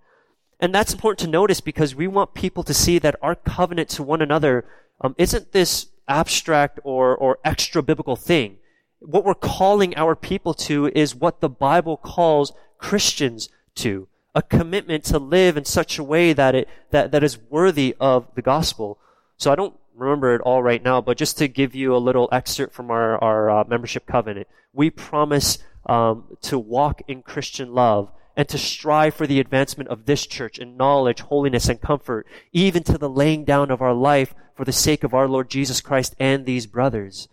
And 0.60 0.74
that's 0.74 0.92
important 0.92 1.20
to 1.20 1.28
notice 1.28 1.60
because 1.60 1.94
we 1.94 2.06
want 2.06 2.34
people 2.34 2.62
to 2.64 2.74
see 2.74 2.98
that 2.98 3.16
our 3.22 3.34
covenant 3.34 3.88
to 3.90 4.02
one 4.02 4.22
another 4.22 4.64
um, 5.00 5.14
isn't 5.18 5.52
this 5.52 5.86
abstract 6.06 6.78
or, 6.84 7.16
or 7.16 7.38
extra 7.44 7.82
biblical 7.82 8.16
thing. 8.16 8.58
What 9.04 9.24
we're 9.24 9.34
calling 9.34 9.96
our 9.96 10.14
people 10.14 10.54
to 10.54 10.86
is 10.88 11.14
what 11.14 11.40
the 11.40 11.48
Bible 11.48 11.96
calls 11.96 12.52
Christians 12.78 13.48
to. 13.76 14.08
A 14.34 14.42
commitment 14.42 15.04
to 15.04 15.18
live 15.18 15.56
in 15.56 15.64
such 15.64 15.98
a 15.98 16.04
way 16.04 16.32
that 16.32 16.54
it, 16.54 16.68
that, 16.90 17.12
that 17.12 17.22
is 17.22 17.38
worthy 17.50 17.94
of 18.00 18.26
the 18.34 18.42
gospel. 18.42 18.98
So 19.36 19.52
I 19.52 19.56
don't 19.56 19.76
remember 19.94 20.34
it 20.34 20.40
all 20.40 20.62
right 20.62 20.82
now, 20.82 21.00
but 21.00 21.18
just 21.18 21.36
to 21.38 21.48
give 21.48 21.74
you 21.74 21.94
a 21.94 21.98
little 21.98 22.28
excerpt 22.32 22.74
from 22.74 22.90
our, 22.90 23.22
our 23.22 23.50
uh, 23.50 23.64
membership 23.64 24.06
covenant, 24.06 24.46
we 24.72 24.88
promise 24.88 25.58
um, 25.86 26.36
to 26.42 26.58
walk 26.58 27.02
in 27.08 27.22
Christian 27.22 27.74
love 27.74 28.10
and 28.36 28.48
to 28.48 28.56
strive 28.56 29.14
for 29.14 29.26
the 29.26 29.40
advancement 29.40 29.90
of 29.90 30.06
this 30.06 30.26
church 30.26 30.58
in 30.58 30.76
knowledge, 30.76 31.20
holiness, 31.20 31.68
and 31.68 31.80
comfort, 31.80 32.26
even 32.52 32.82
to 32.84 32.96
the 32.96 33.10
laying 33.10 33.44
down 33.44 33.70
of 33.70 33.82
our 33.82 33.92
life 33.92 34.34
for 34.54 34.64
the 34.64 34.72
sake 34.72 35.04
of 35.04 35.12
our 35.12 35.28
Lord 35.28 35.50
Jesus 35.50 35.80
Christ 35.80 36.14
and 36.18 36.46
these 36.46 36.66
brothers. 36.66 37.28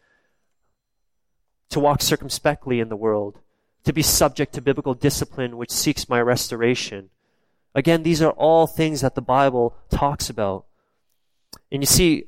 To 1.70 1.80
walk 1.80 2.02
circumspectly 2.02 2.80
in 2.80 2.90
the 2.90 2.96
world, 2.96 3.40
to 3.84 3.94
be 3.94 4.02
subject 4.02 4.54
to 4.54 4.62
biblical 4.62 4.94
discipline 4.94 5.58
which 5.58 5.72
seeks 5.72 6.10
my 6.10 6.22
restoration. 6.22 7.10
Again, 7.76 8.04
these 8.04 8.22
are 8.22 8.32
all 8.32 8.66
things 8.66 9.02
that 9.02 9.16
the 9.16 9.22
Bible 9.22 9.76
talks 9.90 10.30
about. 10.30 10.66
And 11.72 11.84
you 11.84 11.88
see, 11.88 12.26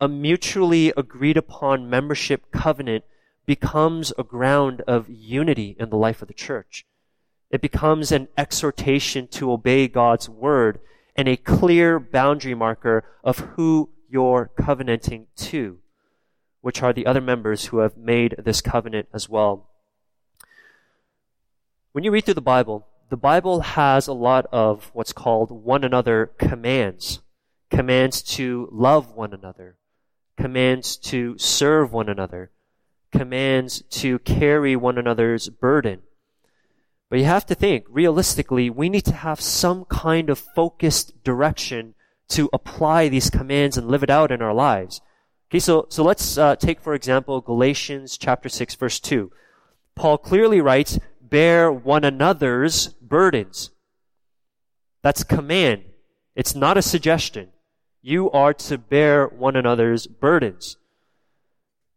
a 0.00 0.08
mutually 0.08 0.92
agreed 0.96 1.36
upon 1.36 1.90
membership 1.90 2.52
covenant 2.52 3.04
becomes 3.46 4.12
a 4.16 4.22
ground 4.22 4.82
of 4.86 5.08
unity 5.08 5.76
in 5.80 5.90
the 5.90 5.96
life 5.96 6.22
of 6.22 6.28
the 6.28 6.34
church. 6.34 6.86
It 7.50 7.60
becomes 7.60 8.12
an 8.12 8.28
exhortation 8.36 9.26
to 9.28 9.50
obey 9.50 9.88
God's 9.88 10.28
word 10.28 10.80
and 11.16 11.26
a 11.26 11.36
clear 11.36 11.98
boundary 11.98 12.54
marker 12.54 13.04
of 13.24 13.38
who 13.38 13.90
you're 14.08 14.50
covenanting 14.56 15.26
to, 15.36 15.78
which 16.60 16.82
are 16.82 16.92
the 16.92 17.06
other 17.06 17.20
members 17.20 17.66
who 17.66 17.78
have 17.78 17.96
made 17.96 18.34
this 18.38 18.60
covenant 18.60 19.08
as 19.12 19.28
well. 19.28 19.70
When 21.92 22.04
you 22.04 22.10
read 22.10 22.24
through 22.24 22.34
the 22.34 22.40
Bible, 22.40 22.86
the 23.10 23.16
Bible 23.16 23.60
has 23.60 24.06
a 24.06 24.12
lot 24.12 24.46
of 24.52 24.90
what's 24.92 25.12
called 25.12 25.50
one 25.50 25.84
another 25.84 26.26
commands. 26.38 27.20
Commands 27.70 28.22
to 28.22 28.68
love 28.70 29.12
one 29.12 29.32
another. 29.32 29.76
Commands 30.36 30.96
to 30.96 31.36
serve 31.38 31.92
one 31.92 32.08
another. 32.08 32.50
Commands 33.10 33.82
to 33.90 34.18
carry 34.20 34.76
one 34.76 34.98
another's 34.98 35.48
burden. 35.48 36.02
But 37.08 37.18
you 37.18 37.24
have 37.24 37.46
to 37.46 37.54
think, 37.54 37.86
realistically, 37.88 38.68
we 38.68 38.88
need 38.88 39.06
to 39.06 39.14
have 39.14 39.40
some 39.40 39.86
kind 39.86 40.28
of 40.28 40.38
focused 40.38 41.24
direction 41.24 41.94
to 42.28 42.50
apply 42.52 43.08
these 43.08 43.30
commands 43.30 43.78
and 43.78 43.88
live 43.88 44.02
it 44.02 44.10
out 44.10 44.30
in 44.30 44.42
our 44.42 44.52
lives. 44.52 45.00
Okay, 45.50 45.60
so, 45.60 45.86
so 45.88 46.02
let's 46.02 46.36
uh, 46.36 46.56
take, 46.56 46.78
for 46.80 46.94
example, 46.94 47.40
Galatians 47.40 48.18
chapter 48.18 48.50
6, 48.50 48.74
verse 48.74 49.00
2. 49.00 49.32
Paul 49.94 50.18
clearly 50.18 50.60
writes, 50.60 50.98
bear 51.22 51.72
one 51.72 52.04
another's 52.04 52.88
burdens. 52.88 53.70
That's 55.02 55.24
command. 55.24 55.84
It's 56.36 56.54
not 56.54 56.76
a 56.76 56.82
suggestion. 56.82 57.48
You 58.02 58.30
are 58.30 58.52
to 58.54 58.76
bear 58.76 59.26
one 59.26 59.56
another's 59.56 60.06
burdens. 60.06 60.76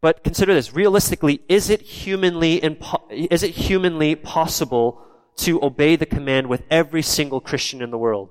But 0.01 0.23
consider 0.23 0.53
this. 0.53 0.73
Realistically, 0.73 1.41
is 1.49 1.69
it 1.69 1.81
humanly, 1.81 2.61
impo- 2.61 3.03
is 3.11 3.43
it 3.43 3.51
humanly 3.51 4.15
possible 4.15 5.05
to 5.37 5.63
obey 5.63 5.97
the 5.97 6.05
command 6.05 6.47
with 6.47 6.63
every 6.71 7.01
single 7.01 7.41
Christian 7.41 7.81
in 7.81 7.91
the 7.91 7.97
world? 7.97 8.29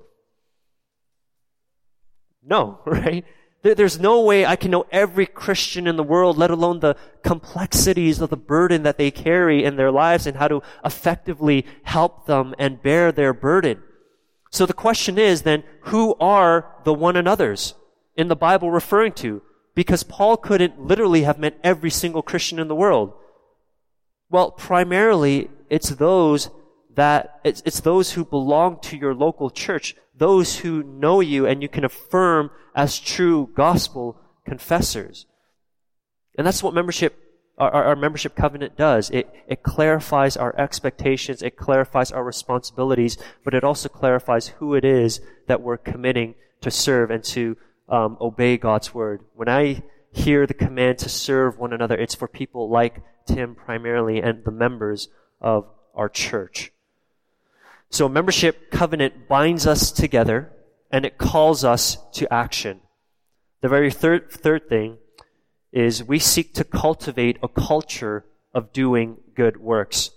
No, 2.43 2.79
right? 2.85 3.23
There's 3.63 3.99
no 3.99 4.21
way 4.21 4.45
I 4.45 4.55
can 4.55 4.71
know 4.71 4.85
every 4.91 5.27
Christian 5.27 5.85
in 5.85 5.95
the 5.95 6.03
world, 6.03 6.37
let 6.37 6.49
alone 6.49 6.79
the 6.79 6.95
complexities 7.23 8.19
of 8.19 8.31
the 8.31 8.37
burden 8.37 8.83
that 8.83 8.97
they 8.97 9.11
carry 9.11 9.63
in 9.63 9.75
their 9.75 9.91
lives 9.91 10.25
and 10.25 10.37
how 10.37 10.47
to 10.47 10.61
effectively 10.83 11.65
help 11.83 12.25
them 12.25 12.55
and 12.57 12.81
bear 12.81 13.11
their 13.11 13.33
burden. 13.33 13.83
So 14.49 14.65
the 14.65 14.73
question 14.73 15.19
is 15.19 15.43
then, 15.43 15.63
who 15.81 16.15
are 16.19 16.75
the 16.83 16.93
one 16.93 17.15
another's 17.15 17.75
in 18.15 18.29
the 18.29 18.35
Bible 18.35 18.71
referring 18.71 19.13
to? 19.13 19.43
because 19.75 20.03
Paul 20.03 20.37
couldn't 20.37 20.79
literally 20.79 21.23
have 21.23 21.39
meant 21.39 21.55
every 21.63 21.89
single 21.89 22.21
Christian 22.21 22.59
in 22.59 22.67
the 22.67 22.75
world. 22.75 23.13
Well, 24.29 24.51
primarily, 24.51 25.49
it's 25.69 25.89
those 25.89 26.49
that, 26.95 27.39
it's, 27.43 27.61
it's 27.65 27.79
those 27.79 28.11
who 28.11 28.25
belong 28.25 28.79
to 28.81 28.97
your 28.97 29.15
local 29.15 29.49
church, 29.49 29.95
those 30.21 30.57
who 30.59 30.83
know 30.83 31.19
you 31.19 31.47
and 31.47 31.63
you 31.63 31.67
can 31.67 31.83
affirm 31.83 32.51
as 32.75 32.99
true 32.99 33.49
gospel 33.55 34.21
confessors. 34.45 35.25
And 36.37 36.45
that's 36.45 36.61
what 36.61 36.75
membership, 36.75 37.17
our, 37.57 37.71
our 37.71 37.95
membership 37.95 38.35
covenant 38.35 38.77
does. 38.77 39.09
It, 39.09 39.33
it 39.47 39.63
clarifies 39.63 40.37
our 40.37 40.55
expectations, 40.59 41.41
it 41.41 41.57
clarifies 41.57 42.11
our 42.11 42.23
responsibilities, 42.23 43.17
but 43.43 43.55
it 43.55 43.63
also 43.63 43.89
clarifies 43.89 44.49
who 44.59 44.75
it 44.75 44.85
is 44.85 45.21
that 45.47 45.61
we're 45.61 45.77
committing 45.77 46.35
to 46.61 46.69
serve 46.69 47.09
and 47.09 47.23
to 47.23 47.57
um, 47.89 48.15
obey 48.21 48.57
God's 48.57 48.93
word. 48.93 49.23
When 49.33 49.49
I 49.49 49.81
hear 50.11 50.45
the 50.45 50.53
command 50.53 50.99
to 50.99 51.09
serve 51.09 51.57
one 51.57 51.73
another, 51.73 51.95
it's 51.95 52.13
for 52.13 52.27
people 52.27 52.69
like 52.69 53.01
Tim 53.25 53.55
primarily 53.55 54.21
and 54.21 54.45
the 54.45 54.51
members 54.51 55.09
of 55.41 55.65
our 55.95 56.09
church. 56.09 56.71
So 57.91 58.07
membership 58.07 58.71
covenant 58.71 59.27
binds 59.27 59.67
us 59.67 59.91
together 59.91 60.49
and 60.91 61.05
it 61.05 61.17
calls 61.17 61.65
us 61.65 61.97
to 62.13 62.33
action. 62.33 62.79
The 63.59 63.67
very 63.67 63.91
third, 63.91 64.31
third 64.31 64.69
thing 64.69 64.97
is 65.73 66.01
we 66.03 66.17
seek 66.17 66.53
to 66.53 66.63
cultivate 66.63 67.37
a 67.43 67.49
culture 67.49 68.25
of 68.53 68.71
doing 68.71 69.17
good 69.35 69.57
works. 69.57 70.11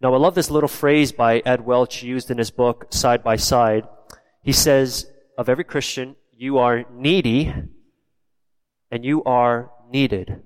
Now 0.00 0.14
I 0.14 0.16
love 0.16 0.34
this 0.34 0.50
little 0.50 0.68
phrase 0.68 1.12
by 1.12 1.42
Ed 1.44 1.66
Welch 1.66 2.02
used 2.02 2.30
in 2.30 2.38
his 2.38 2.50
book, 2.50 2.86
Side 2.90 3.22
by 3.22 3.36
Side. 3.36 3.86
He 4.42 4.52
says, 4.52 5.10
of 5.36 5.50
every 5.50 5.64
Christian, 5.64 6.16
you 6.34 6.58
are 6.58 6.84
needy 6.90 7.52
and 8.90 9.04
you 9.04 9.22
are 9.24 9.70
needed. 9.90 10.42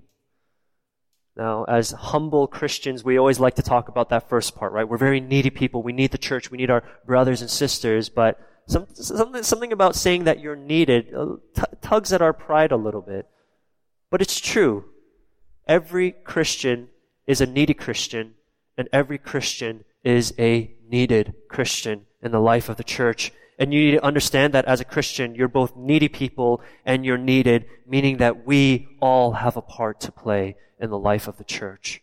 Now, 1.39 1.63
as 1.65 1.93
humble 1.93 2.49
Christians, 2.49 3.05
we 3.05 3.17
always 3.17 3.39
like 3.39 3.55
to 3.55 3.63
talk 3.63 3.89
about 3.89 4.09
that 4.09 4.29
first 4.29 4.57
part, 4.57 4.73
right? 4.73 4.87
We're 4.89 4.97
very 4.97 5.21
needy 5.21 5.51
people. 5.51 5.85
We 5.85 5.93
need 5.93 6.11
the 6.11 6.19
church. 6.19 6.51
We 6.51 6.59
need 6.59 6.69
our 6.69 6.83
brothers 7.07 7.41
and 7.41 7.49
sisters. 7.49 8.09
But 8.09 8.41
some, 8.67 8.87
something, 8.93 9.45
something 9.45 9.73
about 9.73 9.95
saying 9.95 10.25
that 10.25 10.41
you're 10.41 10.57
needed 10.57 11.15
uh, 11.15 11.37
t- 11.55 11.63
tugs 11.81 12.13
at 12.13 12.21
our 12.21 12.33
pride 12.33 12.73
a 12.73 12.77
little 12.77 13.01
bit. 13.01 13.29
But 14.11 14.21
it's 14.21 14.41
true. 14.41 14.87
Every 15.69 16.11
Christian 16.11 16.89
is 17.29 17.41
a 17.41 17.47
needy 17.47 17.75
Christian, 17.75 18.35
and 18.77 18.89
every 18.93 19.19
Christian 19.19 19.85
is 20.03 20.35
a 20.41 20.75
needed 20.89 21.35
Christian 21.49 22.07
in 22.21 22.33
the 22.33 22.41
life 22.41 22.69
of 22.69 22.79
the 22.79 22.85
church. 22.85 23.33
And 23.59 23.75
you 23.75 23.81
need 23.85 23.97
to 23.97 24.05
understand 24.05 24.55
that 24.55 24.67
as 24.67 24.81
a 24.81 24.85
Christian, 24.85 25.35
you're 25.35 25.49
both 25.49 25.77
needy 25.77 26.09
people 26.09 26.63
and 26.85 27.05
you're 27.05 27.19
needed, 27.19 27.67
meaning 27.87 28.19
that 28.19 28.47
we 28.47 28.89
all 29.01 29.33
have 29.33 29.57
a 29.57 29.63
part 29.63 30.01
to 30.03 30.13
play 30.13 30.57
in 30.79 30.91
the 30.91 30.99
life 30.99 31.27
of 31.27 31.39
the 31.39 31.45
church. 31.45 32.03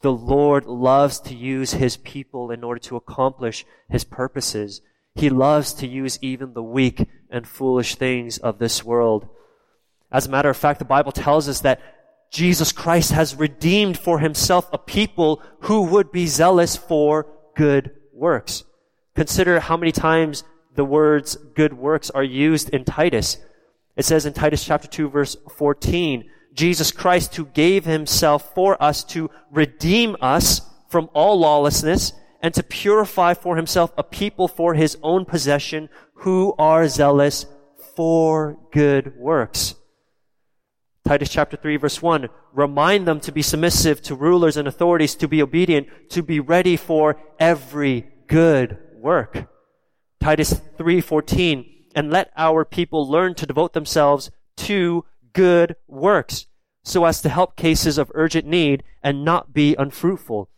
The 0.00 0.12
Lord 0.12 0.66
loves 0.66 1.20
to 1.20 1.34
use 1.34 1.72
His 1.72 1.96
people 1.96 2.50
in 2.50 2.64
order 2.64 2.80
to 2.80 2.96
accomplish 2.96 3.64
His 3.88 4.04
purposes. 4.04 4.80
He 5.14 5.30
loves 5.30 5.72
to 5.74 5.86
use 5.86 6.18
even 6.20 6.52
the 6.52 6.62
weak 6.62 7.08
and 7.30 7.46
foolish 7.46 7.94
things 7.94 8.38
of 8.38 8.58
this 8.58 8.84
world. 8.84 9.28
As 10.10 10.26
a 10.26 10.30
matter 10.30 10.50
of 10.50 10.56
fact, 10.56 10.80
the 10.80 10.84
Bible 10.84 11.12
tells 11.12 11.48
us 11.48 11.60
that 11.60 11.80
Jesus 12.30 12.72
Christ 12.72 13.12
has 13.12 13.36
redeemed 13.36 13.98
for 13.98 14.18
Himself 14.18 14.68
a 14.72 14.78
people 14.78 15.42
who 15.60 15.82
would 15.82 16.10
be 16.10 16.26
zealous 16.26 16.76
for 16.76 17.26
good 17.54 17.92
works. 18.12 18.64
Consider 19.14 19.60
how 19.60 19.76
many 19.76 19.92
times 19.92 20.44
the 20.76 20.84
words 20.84 21.36
good 21.54 21.72
works 21.74 22.10
are 22.10 22.22
used 22.22 22.70
in 22.70 22.84
Titus. 22.84 23.38
It 23.96 24.04
says 24.04 24.26
in 24.26 24.32
Titus 24.32 24.64
chapter 24.64 24.86
2 24.88 25.08
verse 25.08 25.36
14, 25.56 26.28
Jesus 26.54 26.92
Christ 26.92 27.36
who 27.36 27.46
gave 27.46 27.84
himself 27.84 28.54
for 28.54 28.80
us 28.82 29.04
to 29.04 29.30
redeem 29.50 30.16
us 30.20 30.60
from 30.88 31.10
all 31.12 31.38
lawlessness 31.40 32.12
and 32.40 32.54
to 32.54 32.62
purify 32.62 33.34
for 33.34 33.56
himself 33.56 33.92
a 33.96 34.02
people 34.02 34.48
for 34.48 34.74
his 34.74 34.96
own 35.02 35.24
possession 35.24 35.88
who 36.14 36.54
are 36.58 36.88
zealous 36.88 37.46
for 37.94 38.58
good 38.72 39.16
works. 39.16 39.74
Titus 41.06 41.28
chapter 41.28 41.56
3 41.56 41.76
verse 41.76 42.02
1, 42.02 42.28
remind 42.52 43.06
them 43.06 43.20
to 43.20 43.32
be 43.32 43.42
submissive 43.42 44.02
to 44.02 44.14
rulers 44.14 44.56
and 44.56 44.66
authorities, 44.68 45.14
to 45.14 45.28
be 45.28 45.42
obedient, 45.42 45.88
to 46.10 46.22
be 46.22 46.40
ready 46.40 46.76
for 46.76 47.18
every 47.38 48.08
good 48.26 48.76
work. 48.94 49.48
Titus 50.20 50.60
3:14, 50.76 51.66
and 51.94 52.10
let 52.10 52.32
our 52.36 52.64
people 52.64 53.08
learn 53.08 53.34
to 53.34 53.46
devote 53.46 53.72
themselves 53.72 54.30
to 54.56 55.04
good 55.32 55.76
works, 55.86 56.46
so 56.82 57.04
as 57.04 57.20
to 57.22 57.28
help 57.28 57.56
cases 57.56 57.98
of 57.98 58.10
urgent 58.14 58.46
need 58.46 58.82
and 59.02 59.24
not 59.24 59.52
be 59.52 59.74
unfruitful. 59.76 60.48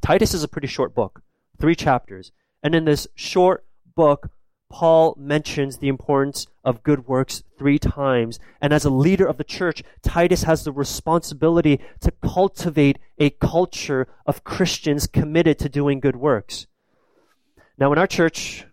Titus 0.00 0.34
is 0.34 0.42
a 0.42 0.48
pretty 0.48 0.68
short 0.68 0.94
book, 0.94 1.22
three 1.60 1.74
chapters, 1.74 2.32
and 2.62 2.74
in 2.74 2.84
this 2.84 3.06
short 3.14 3.66
book, 3.94 4.30
Paul 4.72 5.14
mentions 5.18 5.78
the 5.78 5.88
importance 5.88 6.46
of 6.64 6.82
good 6.82 7.06
works 7.06 7.42
three 7.58 7.78
times. 7.78 8.40
And 8.58 8.72
as 8.72 8.86
a 8.86 8.90
leader 8.90 9.26
of 9.26 9.36
the 9.36 9.44
church, 9.44 9.82
Titus 10.02 10.44
has 10.44 10.64
the 10.64 10.72
responsibility 10.72 11.78
to 12.00 12.10
cultivate 12.10 12.98
a 13.18 13.30
culture 13.30 14.08
of 14.24 14.44
Christians 14.44 15.06
committed 15.06 15.58
to 15.58 15.68
doing 15.68 16.00
good 16.00 16.16
works. 16.16 16.66
Now, 17.78 17.92
in 17.92 17.98
our 17.98 18.06
church, 18.06 18.66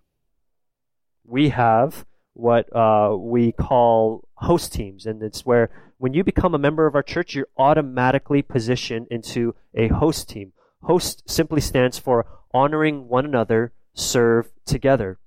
we 1.25 1.49
have 1.49 2.05
what 2.33 2.73
uh, 2.75 3.15
we 3.17 3.51
call 3.51 4.27
host 4.35 4.73
teams. 4.73 5.05
And 5.05 5.21
it's 5.21 5.45
where 5.45 5.69
when 5.97 6.13
you 6.13 6.23
become 6.23 6.55
a 6.55 6.59
member 6.59 6.87
of 6.87 6.95
our 6.95 7.03
church, 7.03 7.35
you're 7.35 7.47
automatically 7.57 8.41
positioned 8.41 9.07
into 9.11 9.55
a 9.73 9.89
host 9.89 10.29
team. 10.29 10.53
Host 10.83 11.29
simply 11.29 11.61
stands 11.61 11.99
for 11.99 12.25
honoring 12.53 13.09
one 13.09 13.25
another, 13.25 13.73
serve 13.93 14.49
together, 14.65 15.19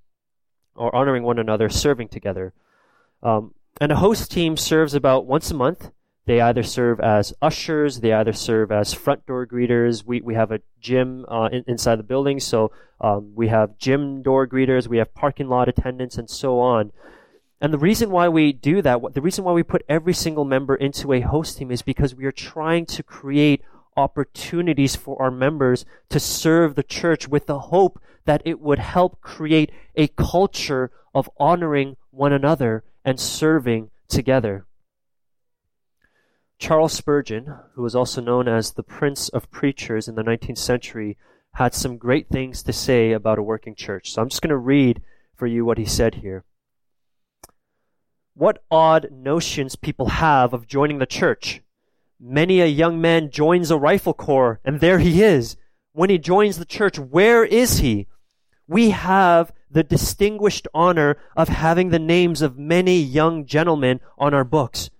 or 0.75 0.95
honoring 0.95 1.23
one 1.23 1.39
another, 1.39 1.69
serving 1.69 2.09
together. 2.09 2.55
Um, 3.23 3.55
and 3.81 3.93
a 3.93 3.97
host 3.97 4.31
team 4.31 4.57
serves 4.57 4.95
about 4.95 5.27
once 5.27 5.51
a 5.51 5.55
month. 5.55 5.91
They 6.25 6.41
either 6.41 6.63
serve 6.63 7.01
as 7.01 7.35
ushers, 7.43 8.01
they 8.01 8.13
either 8.13 8.33
serve 8.33 8.71
as 8.71 8.95
front 8.95 9.27
door 9.27 9.45
greeters. 9.47 10.05
We, 10.05 10.21
we 10.21 10.35
have 10.35 10.53
a 10.53 10.61
gym 10.81 11.25
uh, 11.29 11.49
in, 11.51 11.65
inside 11.67 11.99
the 11.99 12.05
building, 12.05 12.39
so 12.39 12.71
um, 13.01 13.33
we 13.35 13.49
have 13.49 13.77
gym 13.79 14.23
door 14.23 14.47
greeters, 14.47 14.87
we 14.87 14.99
have 14.99 15.15
parking 15.15 15.49
lot 15.49 15.69
attendants, 15.69 16.19
and 16.19 16.31
so 16.31 16.61
on. 16.61 16.93
And 17.61 17.73
the 17.73 17.79
reason 17.79 18.11
why 18.11 18.29
we 18.29 18.53
do 18.53 18.83
that, 18.83 19.01
the 19.15 19.21
reason 19.21 19.45
why 19.45 19.53
we 19.53 19.63
put 19.63 19.85
every 19.89 20.15
single 20.15 20.45
member 20.45 20.77
into 20.77 21.13
a 21.13 21.21
host 21.21 21.59
team 21.59 21.71
is 21.71 21.83
because 21.83 22.15
we 22.15 22.25
are 22.25 22.33
trying 22.33 22.87
to 22.87 23.03
create 23.03 23.63
opportunities 23.97 24.97
for 24.97 25.21
our 25.21 25.31
members 25.31 25.85
to 26.09 26.19
serve 26.19 26.75
the 26.75 26.83
church 26.83 27.29
with 27.29 27.47
the 27.47 27.59
hope 27.59 28.01
that 28.25 28.43
it 28.45 28.61
would 28.61 28.79
help 28.79 29.21
create 29.21 29.71
a 29.97 30.09
culture 30.09 30.91
of 31.15 31.29
honoring 31.39 31.97
one 32.11 32.33
another 32.33 32.85
and 33.05 33.19
serving 33.19 33.91
together. 34.09 34.67
Charles 36.63 36.93
Spurgeon, 36.93 37.57
who 37.75 37.83
was 37.83 37.97
also 37.97 38.21
known 38.21 38.47
as 38.47 38.71
the 38.71 38.85
Prince 38.85 39.29
of 39.29 39.51
Preachers 39.51 40.07
in 40.07 40.15
the 40.15 40.23
19th 40.23 40.59
century, 40.59 41.19
had 41.55 41.75
some 41.75 41.99
great 41.99 42.29
things 42.29 42.63
to 42.63 42.73
say 42.73 43.11
about 43.11 43.41
a 43.41 43.43
working 43.43 43.75
church. 43.75 44.13
So 44.13 44.23
I'm 44.23 44.29
just 44.29 44.43
going 44.43 44.51
to 44.51 44.57
read 44.57 45.03
for 45.35 45.49
you 45.49 45.65
what 45.65 45.77
he 45.77 45.85
said 45.85 46.15
here. 46.15 46.45
What 48.35 48.63
odd 48.71 49.09
notions 49.11 49.75
people 49.75 50.07
have 50.11 50.55
of 50.55 50.69
joining 50.69 51.01
the 51.01 51.05
church. 51.05 51.63
Many 52.21 52.61
a 52.61 52.67
young 52.67 53.01
man 53.01 53.33
joins 53.33 53.73
a 53.73 53.77
rifle 53.77 54.15
corps, 54.15 54.61
and 54.65 54.79
there 54.79 55.01
he 55.01 55.21
is. 55.21 55.57
When 55.91 56.11
he 56.11 56.19
joins 56.19 56.59
the 56.59 56.65
church, 56.65 56.97
where 56.97 57.45
is 57.45 57.79
he? 57.79 58.07
We 58.69 58.91
have 58.91 59.53
the 59.69 59.83
distinguished 59.83 60.69
honor 60.73 61.17
of 61.37 61.49
having 61.49 61.89
the 61.89 61.99
names 61.99 62.41
of 62.41 62.57
many 62.57 63.01
young 63.01 63.47
gentlemen 63.47 63.99
on 64.17 64.33
our 64.33 64.45
books. 64.45 64.91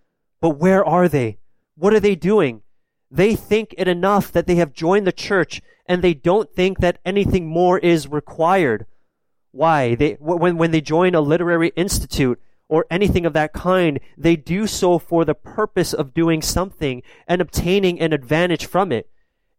But 0.41 0.59
where 0.59 0.85
are 0.85 1.09
they? 1.09 1.39
What 1.77 1.95
are 1.95 2.01
they 2.01 2.15
doing? 2.15 2.63
They 3.11 3.35
think 3.35 3.75
it 3.77 3.89
enough 3.89 4.33
that 4.33 4.47
they 4.47 4.57
have 4.57 4.73
joined 4.73 5.07
the 5.07 5.13
church 5.13 5.61
and 5.87 6.01
they 6.01 6.15
don't 6.15 6.51
think 6.51 6.79
that 6.79 6.99
anything 7.05 7.47
more 7.47 7.79
is 7.79 8.09
required. 8.09 8.87
Why? 9.51 9.95
They, 9.95 10.13
when, 10.19 10.57
when 10.57 10.71
they 10.71 10.81
join 10.81 11.15
a 11.15 11.21
literary 11.21 11.73
institute 11.77 12.41
or 12.69 12.87
anything 12.91 13.27
of 13.27 13.35
that 13.35 13.53
kind, 13.53 14.01
they 14.17 14.37
do 14.37 14.67
so 14.67 14.99
for 14.99 15.25
the 15.25 15.35
purpose 15.35 15.93
of 15.93 16.15
doing 16.15 16.41
something 16.41 17.03
and 17.29 17.41
obtaining 17.43 18.01
an 18.01 18.13
advantage 18.13 18.65
from 18.65 18.93
it. 18.93 19.11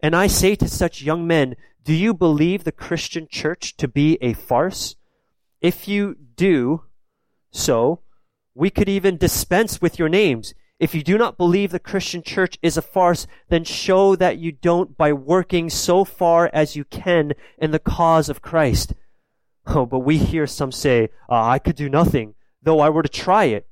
And 0.02 0.16
I 0.16 0.28
say 0.28 0.56
to 0.56 0.68
such 0.68 1.04
young 1.04 1.28
men, 1.28 1.56
do 1.84 1.94
you 1.94 2.14
believe 2.14 2.64
the 2.64 2.72
Christian 2.72 3.28
church 3.30 3.78
to 3.78 3.88
be 3.88 4.18
a 4.22 4.34
farce? 4.34 4.96
If 5.62 5.88
you 5.88 6.16
do 6.36 6.86
so, 7.52 8.02
we 8.56 8.70
could 8.70 8.90
even 8.90 9.18
dispense 9.18 9.82
with 9.82 10.00
your 10.00 10.10
names. 10.10 10.54
If 10.80 10.96
you 10.96 11.04
do 11.04 11.18
not 11.18 11.38
believe 11.38 11.72
the 11.72 11.80
Christian 11.80 12.24
church 12.24 12.58
is 12.62 12.78
a 12.78 12.82
farce, 12.82 13.28
then 13.50 13.64
show 13.64 14.16
that 14.16 14.38
you 14.38 14.52
don't 14.52 14.98
by 14.98 15.14
working 15.14 15.70
so 15.70 16.04
far 16.04 16.50
as 16.54 16.76
you 16.76 16.84
can 16.84 17.34
in 17.58 17.72
the 17.72 17.80
cause 17.80 18.28
of 18.28 18.42
Christ. 18.42 18.94
Oh, 19.68 19.86
but 19.86 20.00
we 20.00 20.18
hear 20.18 20.46
some 20.46 20.72
say, 20.72 21.10
uh, 21.30 21.42
I 21.42 21.60
could 21.60 21.76
do 21.76 21.90
nothing, 21.90 22.36
though 22.62 22.80
I 22.80 22.90
were 22.90 23.04
to 23.04 23.10
try 23.10 23.46
it. 23.46 23.68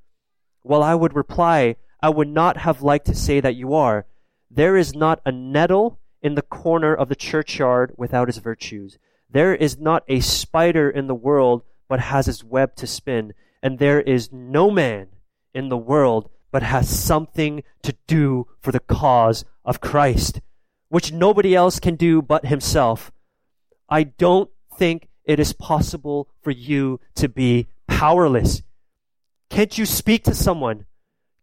Well, 0.63 0.83
I 0.83 0.95
would 0.95 1.15
reply, 1.15 1.75
I 2.01 2.09
would 2.09 2.29
not 2.29 2.57
have 2.57 2.81
liked 2.81 3.07
to 3.07 3.15
say 3.15 3.39
that 3.39 3.55
you 3.55 3.73
are. 3.73 4.05
There 4.49 4.77
is 4.77 4.95
not 4.95 5.21
a 5.25 5.31
nettle 5.31 5.99
in 6.21 6.35
the 6.35 6.41
corner 6.41 6.93
of 6.93 7.09
the 7.09 7.15
churchyard 7.15 7.93
without 7.97 8.29
its 8.29 8.37
virtues. 8.37 8.97
There 9.29 9.55
is 9.55 9.79
not 9.79 10.03
a 10.07 10.19
spider 10.19 10.89
in 10.89 11.07
the 11.07 11.15
world 11.15 11.63
but 11.91 11.99
has 11.99 12.29
its 12.29 12.41
web 12.41 12.75
to 12.77 12.87
spin. 12.87 13.33
And 13.61 13.77
there 13.77 13.99
is 13.99 14.31
no 14.31 14.71
man 14.71 15.07
in 15.53 15.67
the 15.67 15.77
world 15.77 16.29
but 16.51 16.63
has 16.63 16.89
something 16.89 17.63
to 17.83 17.95
do 18.07 18.47
for 18.59 18.71
the 18.71 18.79
cause 18.79 19.45
of 19.65 19.81
Christ, 19.81 20.41
which 20.89 21.11
nobody 21.11 21.55
else 21.55 21.79
can 21.79 21.95
do 21.95 22.21
but 22.21 22.45
himself. 22.45 23.11
I 23.89 24.03
don't 24.03 24.49
think 24.77 25.07
it 25.25 25.39
is 25.39 25.53
possible 25.53 26.29
for 26.41 26.51
you 26.51 26.99
to 27.15 27.29
be 27.29 27.67
powerless. 27.87 28.61
Can't 29.49 29.77
you 29.77 29.85
speak 29.85 30.23
to 30.25 30.35
someone? 30.35 30.85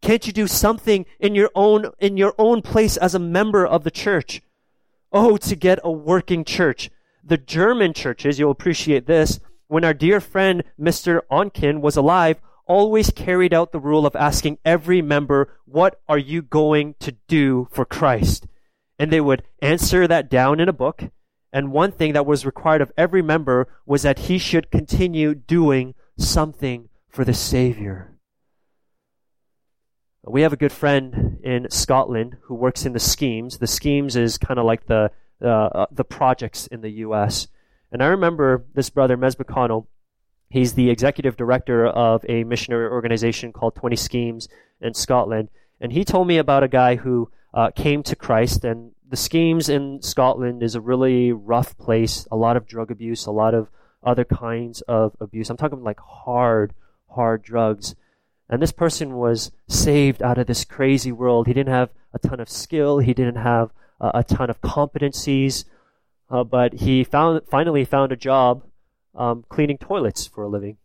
Can't 0.01 0.27
you 0.27 0.33
do 0.33 0.47
something 0.47 1.07
in 1.19 1.35
your 1.35 1.51
own, 1.55 1.91
in 1.99 2.17
your 2.17 2.35
own 2.39 2.63
place 2.63 2.97
as 2.97 3.15
a 3.15 3.19
member 3.19 3.67
of 3.67 3.85
the 3.85 3.91
church? 3.91 4.43
Oh, 5.13 5.37
to 5.39 5.57
get 5.57 5.79
a 5.83 5.91
working 5.91 6.45
church. 6.45 6.91
The 7.25 7.37
German 7.39 7.93
churches, 7.93 8.39
you'll 8.39 8.51
appreciate 8.51 9.07
this, 9.07 9.41
when 9.67 9.85
our 9.85 9.95
dear 9.95 10.21
friend 10.21 10.65
Mr. 10.81 11.21
Oncken 11.31 11.81
was 11.81 11.97
alive, 11.97 12.41
always 12.69 13.11
carried 13.11 13.53
out 13.53 13.73
the 13.73 13.81
rule 13.81 14.07
of 14.07 14.15
asking 14.15 14.59
every 14.65 15.03
member, 15.03 15.59
what 15.65 16.01
are 16.09 16.19
you 16.19 16.43
going 16.43 16.95
to 17.01 17.13
do 17.27 17.69
for 17.73 17.85
Christ? 17.85 18.47
And 18.99 19.11
they 19.11 19.21
would 19.21 19.43
answer 19.61 20.07
that 20.07 20.31
down 20.31 20.61
in 20.61 20.69
a 20.69 20.73
book. 20.73 21.05
And 21.53 21.73
one 21.73 21.93
thing 21.93 22.13
that 22.13 22.27
was 22.27 22.47
required 22.47 22.83
of 22.83 22.93
every 22.97 23.23
member 23.23 23.69
was 23.87 24.03
that 24.03 24.21
he 24.21 24.39
should 24.39 24.71
continue 24.71 25.35
doing 25.35 25.95
something 26.19 26.89
for 27.09 27.25
the 27.25 27.35
Savior. 27.35 28.15
We 30.25 30.43
have 30.43 30.53
a 30.53 30.59
good 30.59 30.73
friend 30.73 31.39
in 31.43 31.71
Scotland 31.71 32.37
who 32.43 32.55
works 32.55 32.85
in 32.85 32.93
the 32.93 33.01
schemes. 33.01 33.59
The 33.59 33.67
schemes 33.67 34.15
is 34.15 34.37
kind 34.37 34.61
of 34.61 34.67
like 34.67 34.87
the 34.87 35.11
uh, 35.41 35.87
the 35.91 36.05
projects 36.05 36.67
in 36.67 36.81
the 36.81 36.91
U.S. 36.91 37.47
And 37.93 38.03
I 38.03 38.07
remember 38.07 38.65
this 38.75 38.91
brother 38.91 39.17
Mez 39.17 39.37
McConnell. 39.37 39.87
He's 40.49 40.75
the 40.75 40.91
executive 40.91 41.37
director 41.37 41.87
of 41.87 42.25
a 42.29 42.45
missionary 42.45 42.89
organization 42.89 43.53
called 43.53 43.75
Twenty 43.75 43.97
Schemes 43.97 44.49
in 44.81 44.95
Scotland, 44.95 45.49
and 45.81 45.93
he 45.93 46.05
told 46.05 46.27
me 46.27 46.39
about 46.39 46.63
a 46.63 46.69
guy 46.69 46.97
who 46.97 47.31
uh, 47.53 47.71
came 47.71 48.03
to 48.05 48.17
Christ. 48.17 48.65
And 48.65 48.93
the 49.09 49.17
schemes 49.17 49.69
in 49.69 50.03
Scotland 50.03 50.63
is 50.63 50.75
a 50.75 50.81
really 50.81 51.33
rough 51.33 51.77
place. 51.79 52.27
A 52.31 52.37
lot 52.37 52.57
of 52.57 52.67
drug 52.67 52.91
abuse, 52.91 53.27
a 53.27 53.31
lot 53.31 53.55
of 53.55 53.69
other 54.03 54.25
kinds 54.25 54.81
of 54.83 55.17
abuse. 55.21 55.51
I'm 55.51 55.57
talking 55.57 55.83
like 55.83 56.01
hard, 56.01 56.73
hard 57.11 57.43
drugs. 57.43 57.95
And 58.49 58.63
this 58.63 58.73
person 58.73 59.17
was 59.17 59.51
saved 59.67 60.23
out 60.23 60.39
of 60.39 60.47
this 60.47 60.65
crazy 60.65 61.13
world. 61.13 61.47
He 61.47 61.53
didn't 61.53 61.73
have 61.73 61.91
a 62.15 62.19
ton 62.19 62.41
of 62.41 62.49
skill. 62.49 62.99
He 62.99 63.13
didn't 63.13 63.37
have 63.37 63.71
uh, 64.01 64.13
a 64.15 64.25
ton 64.25 64.51
of 64.51 64.61
competencies. 64.61 65.65
Uh, 66.31 66.45
but 66.45 66.75
he 66.75 67.05
found, 67.05 67.43
finally 67.49 67.85
found 67.85 68.13
a 68.13 68.17
job 68.17 68.63
um, 69.19 69.45
cleaning 69.49 69.77
toilets 69.77 70.27
for 70.27 70.45
a 70.45 70.49
living. 70.49 70.79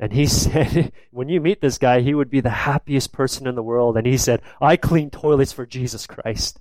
And 0.00 0.12
he 0.12 0.26
said, 0.26 0.92
when 1.12 1.28
you 1.28 1.40
meet 1.40 1.60
this 1.60 1.78
guy, 1.78 2.00
he 2.00 2.14
would 2.14 2.30
be 2.30 2.40
the 2.40 2.50
happiest 2.50 3.12
person 3.12 3.46
in 3.46 3.54
the 3.54 3.62
world. 3.62 3.96
And 3.96 4.06
he 4.06 4.16
said, 4.16 4.42
I 4.60 4.76
clean 4.76 5.10
toilets 5.10 5.52
for 5.52 5.66
Jesus 5.66 6.06
Christ. 6.06 6.58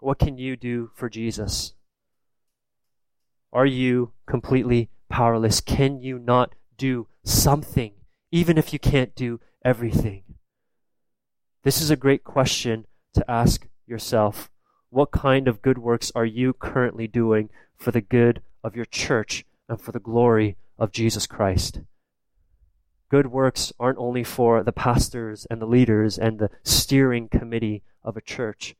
What 0.00 0.18
can 0.18 0.36
you 0.36 0.56
do 0.56 0.90
for 0.94 1.08
Jesus? 1.08 1.74
Are 3.52 3.66
you 3.66 4.12
completely 4.26 4.90
powerless? 5.08 5.60
Can 5.60 6.00
you 6.00 6.18
not 6.18 6.54
do 6.76 7.06
something, 7.22 7.92
even 8.32 8.58
if 8.58 8.72
you 8.72 8.78
can't 8.78 9.14
do 9.14 9.40
everything? 9.64 10.24
This 11.62 11.80
is 11.80 11.90
a 11.90 11.96
great 11.96 12.24
question 12.24 12.86
to 13.14 13.30
ask 13.30 13.66
yourself. 13.86 14.50
What 14.94 15.10
kind 15.10 15.48
of 15.48 15.60
good 15.60 15.78
works 15.78 16.12
are 16.14 16.24
you 16.24 16.52
currently 16.52 17.08
doing 17.08 17.50
for 17.76 17.90
the 17.90 18.00
good 18.00 18.40
of 18.62 18.76
your 18.76 18.84
church 18.84 19.44
and 19.68 19.80
for 19.80 19.90
the 19.90 19.98
glory 19.98 20.56
of 20.78 20.92
Jesus 20.92 21.26
Christ? 21.26 21.80
Good 23.10 23.26
works 23.26 23.72
aren't 23.80 23.98
only 23.98 24.22
for 24.22 24.62
the 24.62 24.70
pastors 24.70 25.48
and 25.50 25.60
the 25.60 25.66
leaders 25.66 26.16
and 26.16 26.38
the 26.38 26.48
steering 26.62 27.28
committee 27.28 27.82
of 28.04 28.16
a 28.16 28.20
church. 28.20 28.76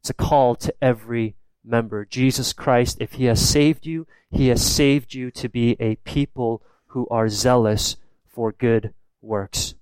It's 0.00 0.10
a 0.10 0.14
call 0.14 0.56
to 0.56 0.74
every 0.82 1.36
member. 1.64 2.04
Jesus 2.04 2.52
Christ, 2.52 2.98
if 3.00 3.12
He 3.12 3.24
has 3.24 3.40
saved 3.40 3.86
you, 3.86 4.06
He 4.30 4.48
has 4.48 4.62
saved 4.62 5.14
you 5.14 5.30
to 5.30 5.48
be 5.48 5.74
a 5.80 5.94
people 6.04 6.62
who 6.88 7.08
are 7.10 7.30
zealous 7.30 7.96
for 8.28 8.52
good 8.52 8.92
works. 9.22 9.74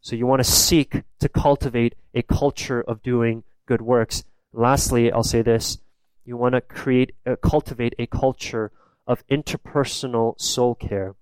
So 0.00 0.16
you 0.16 0.26
want 0.26 0.40
to 0.40 0.50
seek 0.50 1.02
to 1.18 1.28
cultivate 1.28 1.94
a 2.14 2.22
culture 2.22 2.80
of 2.80 3.02
doing 3.02 3.44
good 3.66 3.82
works. 3.82 4.24
Lastly, 4.52 5.12
I'll 5.12 5.22
say 5.22 5.42
this. 5.42 5.78
You 6.24 6.36
want 6.36 6.54
to 6.54 6.60
create, 6.60 7.14
uh, 7.26 7.36
cultivate 7.36 7.94
a 7.98 8.06
culture 8.06 8.72
of 9.06 9.26
interpersonal 9.28 10.40
soul 10.40 10.74
care. 10.74 11.14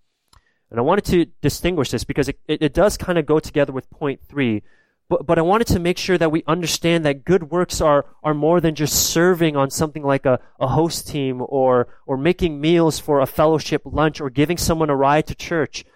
And 0.70 0.78
I 0.78 0.82
wanted 0.82 1.04
to 1.06 1.26
distinguish 1.40 1.90
this 1.90 2.04
because 2.04 2.28
it, 2.28 2.38
it, 2.46 2.62
it 2.62 2.74
does 2.74 2.96
kind 2.96 3.18
of 3.18 3.26
go 3.26 3.38
together 3.38 3.72
with 3.72 3.88
point 3.90 4.20
three. 4.28 4.62
But, 5.08 5.26
but 5.26 5.38
I 5.38 5.42
wanted 5.42 5.68
to 5.68 5.78
make 5.78 5.96
sure 5.96 6.18
that 6.18 6.30
we 6.30 6.42
understand 6.46 7.04
that 7.06 7.24
good 7.24 7.50
works 7.50 7.80
are, 7.80 8.04
are 8.22 8.34
more 8.34 8.60
than 8.60 8.74
just 8.74 8.94
serving 9.06 9.56
on 9.56 9.70
something 9.70 10.02
like 10.02 10.26
a, 10.26 10.40
a 10.60 10.68
host 10.68 11.08
team 11.08 11.42
or, 11.48 11.88
or 12.06 12.18
making 12.18 12.60
meals 12.60 12.98
for 12.98 13.20
a 13.20 13.26
fellowship 13.26 13.82
lunch 13.86 14.20
or 14.20 14.28
giving 14.28 14.58
someone 14.58 14.90
a 14.90 14.96
ride 14.96 15.26
to 15.28 15.34
church. 15.34 15.86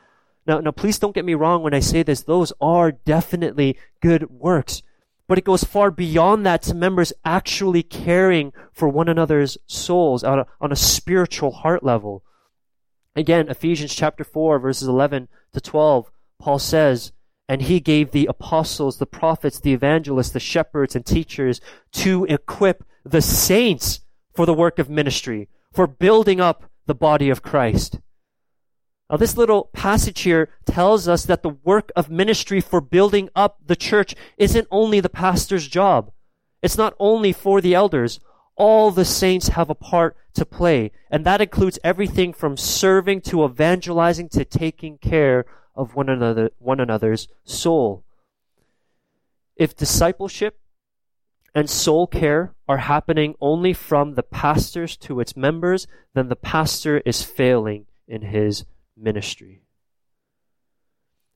Now, 0.47 0.61
now 0.61 0.70
please 0.70 0.99
don't 0.99 1.14
get 1.14 1.26
me 1.26 1.35
wrong 1.35 1.62
when 1.62 1.74
I 1.74 1.80
say 1.80 2.03
this. 2.03 2.22
Those 2.22 2.55
are 2.59 2.93
definitely 2.93 3.76
good 4.01 4.30
works. 4.30 4.83
But 5.33 5.39
it 5.39 5.45
goes 5.47 5.64
far 5.64 5.91
beyond 5.91 6.45
that 6.45 6.61
to 6.64 6.74
members 6.74 7.11
actually 7.24 7.83
caring 7.83 8.53
for 8.70 8.87
one 8.87 9.09
another's 9.09 9.57
souls 9.66 10.22
on 10.22 10.41
a, 10.41 10.47
on 10.61 10.70
a 10.70 10.76
spiritual 10.76 11.53
heart 11.53 11.83
level. 11.83 12.22
Again, 13.16 13.49
Ephesians 13.49 13.95
chapter 13.95 14.24
4 14.24 14.59
verses 14.59 14.89
11 14.89 15.28
to 15.55 15.61
12, 15.62 16.11
Paul 16.39 16.59
says, 16.59 17.12
and 17.49 17.62
he 17.62 17.80
gave 17.80 18.11
the 18.11 18.26
apostles, 18.26 18.99
the 18.99 19.07
prophets, 19.07 19.59
the 19.59 19.72
evangelists, 19.72 20.33
the 20.33 20.39
shepherds, 20.39 20.95
and 20.95 21.07
teachers 21.07 21.62
to 21.93 22.26
equip 22.26 22.85
the 23.03 23.22
saints 23.22 24.01
for 24.35 24.45
the 24.45 24.53
work 24.53 24.78
of 24.78 24.91
ministry, 24.91 25.49
for 25.72 25.87
building 25.87 26.43
up 26.43 26.64
the 26.85 26.95
body 26.95 27.30
of 27.30 27.43
Christ. 27.43 28.01
Now, 29.12 29.18
this 29.18 29.36
little 29.36 29.68
passage 29.74 30.22
here 30.22 30.48
tells 30.64 31.06
us 31.06 31.26
that 31.26 31.42
the 31.42 31.50
work 31.50 31.92
of 31.94 32.08
ministry 32.08 32.62
for 32.62 32.80
building 32.80 33.28
up 33.36 33.58
the 33.62 33.76
church 33.76 34.14
isn't 34.38 34.66
only 34.70 35.00
the 35.00 35.10
pastor's 35.10 35.68
job. 35.68 36.10
It's 36.62 36.78
not 36.78 36.94
only 36.98 37.34
for 37.34 37.60
the 37.60 37.74
elders. 37.74 38.20
All 38.56 38.90
the 38.90 39.04
saints 39.04 39.48
have 39.48 39.68
a 39.68 39.74
part 39.74 40.16
to 40.32 40.46
play, 40.46 40.92
and 41.10 41.26
that 41.26 41.42
includes 41.42 41.78
everything 41.84 42.32
from 42.32 42.56
serving 42.56 43.20
to 43.22 43.44
evangelizing 43.44 44.30
to 44.30 44.46
taking 44.46 44.96
care 44.96 45.44
of 45.76 45.94
one 45.94 46.08
another, 46.08 46.50
one 46.58 46.80
another's 46.80 47.28
soul. 47.44 48.04
If 49.56 49.76
discipleship 49.76 50.58
and 51.54 51.68
soul 51.68 52.06
care 52.06 52.54
are 52.66 52.78
happening 52.78 53.34
only 53.42 53.74
from 53.74 54.14
the 54.14 54.22
pastors 54.22 54.96
to 54.98 55.20
its 55.20 55.36
members, 55.36 55.86
then 56.14 56.30
the 56.30 56.36
pastor 56.36 57.02
is 57.04 57.22
failing 57.22 57.84
in 58.08 58.22
his 58.22 58.64
ministry. 59.03 59.62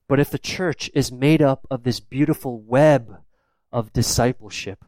But 0.07 0.19
if 0.19 0.29
the 0.29 0.39
church 0.39 0.89
is 0.93 1.11
made 1.11 1.41
up 1.41 1.67
of 1.69 1.83
this 1.83 1.99
beautiful 1.99 2.59
web 2.61 3.17
of 3.71 3.91
discipleship, 3.91 4.85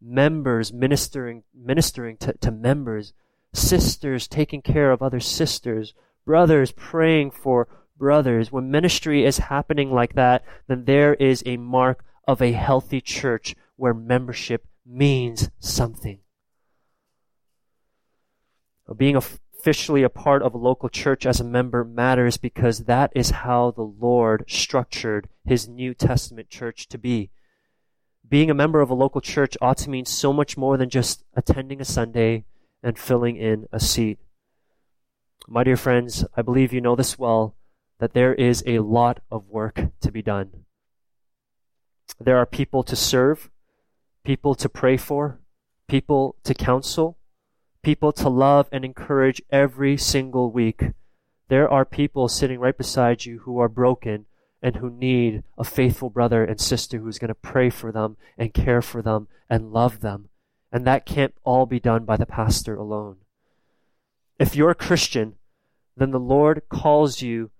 members 0.00 0.72
ministering, 0.72 1.42
ministering 1.54 2.16
to, 2.18 2.32
to 2.34 2.50
members, 2.50 3.12
sisters 3.52 4.28
taking 4.28 4.62
care 4.62 4.92
of 4.92 5.02
other 5.02 5.20
sisters, 5.20 5.94
brothers 6.24 6.72
praying 6.72 7.32
for 7.32 7.68
brothers, 7.98 8.52
when 8.52 8.70
ministry 8.70 9.24
is 9.24 9.38
happening 9.38 9.92
like 9.92 10.14
that, 10.14 10.44
then 10.68 10.84
there 10.84 11.14
is 11.14 11.42
a 11.44 11.56
mark 11.56 12.04
of 12.26 12.40
a 12.40 12.52
healthy 12.52 13.00
church 13.00 13.56
where 13.76 13.94
membership 13.94 14.66
means 14.86 15.50
something. 15.58 16.20
Being 18.96 19.16
officially 19.62 20.02
a 20.02 20.08
part 20.08 20.42
of 20.42 20.54
a 20.54 20.58
local 20.58 20.88
church 20.88 21.24
as 21.24 21.38
a 21.38 21.44
member 21.44 21.84
matters 21.84 22.36
because 22.36 22.86
that 22.86 23.12
is 23.14 23.30
how 23.30 23.70
the 23.70 23.82
Lord 23.82 24.44
structured 24.48 25.28
his 25.44 25.68
New 25.68 25.94
Testament 25.94 26.50
church 26.50 26.88
to 26.88 26.98
be. 26.98 27.30
Being 28.28 28.50
a 28.50 28.54
member 28.54 28.80
of 28.80 28.90
a 28.90 28.94
local 28.94 29.20
church 29.20 29.56
ought 29.62 29.78
to 29.78 29.90
mean 29.90 30.04
so 30.04 30.32
much 30.32 30.56
more 30.56 30.76
than 30.76 30.90
just 30.90 31.22
attending 31.34 31.80
a 31.80 31.84
Sunday 31.84 32.44
and 32.82 32.98
filling 32.98 33.36
in 33.36 33.68
a 33.70 33.78
seat. 33.78 34.18
My 35.46 35.62
dear 35.62 35.76
friends, 35.76 36.24
I 36.36 36.42
believe 36.42 36.72
you 36.72 36.80
know 36.80 36.96
this 36.96 37.16
well 37.16 37.54
that 38.00 38.14
there 38.14 38.34
is 38.34 38.64
a 38.66 38.80
lot 38.80 39.20
of 39.30 39.46
work 39.46 39.80
to 40.00 40.10
be 40.10 40.22
done. 40.22 40.64
There 42.18 42.38
are 42.38 42.46
people 42.46 42.82
to 42.82 42.96
serve, 42.96 43.48
people 44.24 44.56
to 44.56 44.68
pray 44.68 44.96
for, 44.96 45.38
people 45.86 46.34
to 46.42 46.52
counsel, 46.52 47.16
people 47.82 48.12
to 48.12 48.28
love 48.28 48.68
and 48.70 48.84
encourage 48.84 49.42
every 49.50 49.96
single 49.96 50.50
week. 50.50 50.84
There 51.48 51.68
are 51.68 51.84
people 51.84 52.28
sitting 52.28 52.58
right 52.58 52.76
beside 52.76 53.24
you 53.24 53.40
who 53.40 53.58
are 53.58 53.68
broken 53.68 54.26
and 54.62 54.76
who 54.76 54.88
need 54.88 55.42
a 55.58 55.64
faithful 55.64 56.08
brother 56.08 56.44
and 56.44 56.60
sister 56.60 56.98
who's 56.98 57.18
going 57.18 57.28
to 57.28 57.34
pray 57.34 57.68
for 57.68 57.90
them 57.90 58.16
and 58.38 58.54
care 58.54 58.80
for 58.80 59.02
them 59.02 59.26
and 59.50 59.72
love 59.72 60.00
them. 60.00 60.28
And 60.70 60.86
that 60.86 61.04
can't 61.04 61.34
all 61.44 61.66
be 61.66 61.80
done 61.80 62.04
by 62.04 62.16
the 62.16 62.26
pastor 62.26 62.76
alone. 62.76 63.16
If 64.38 64.54
you're 64.54 64.70
a 64.70 64.76
Christian, 64.76 65.34
then 65.96 66.12
the 66.12 66.20
Lord 66.20 66.62
calls 66.68 67.20
you 67.20 67.50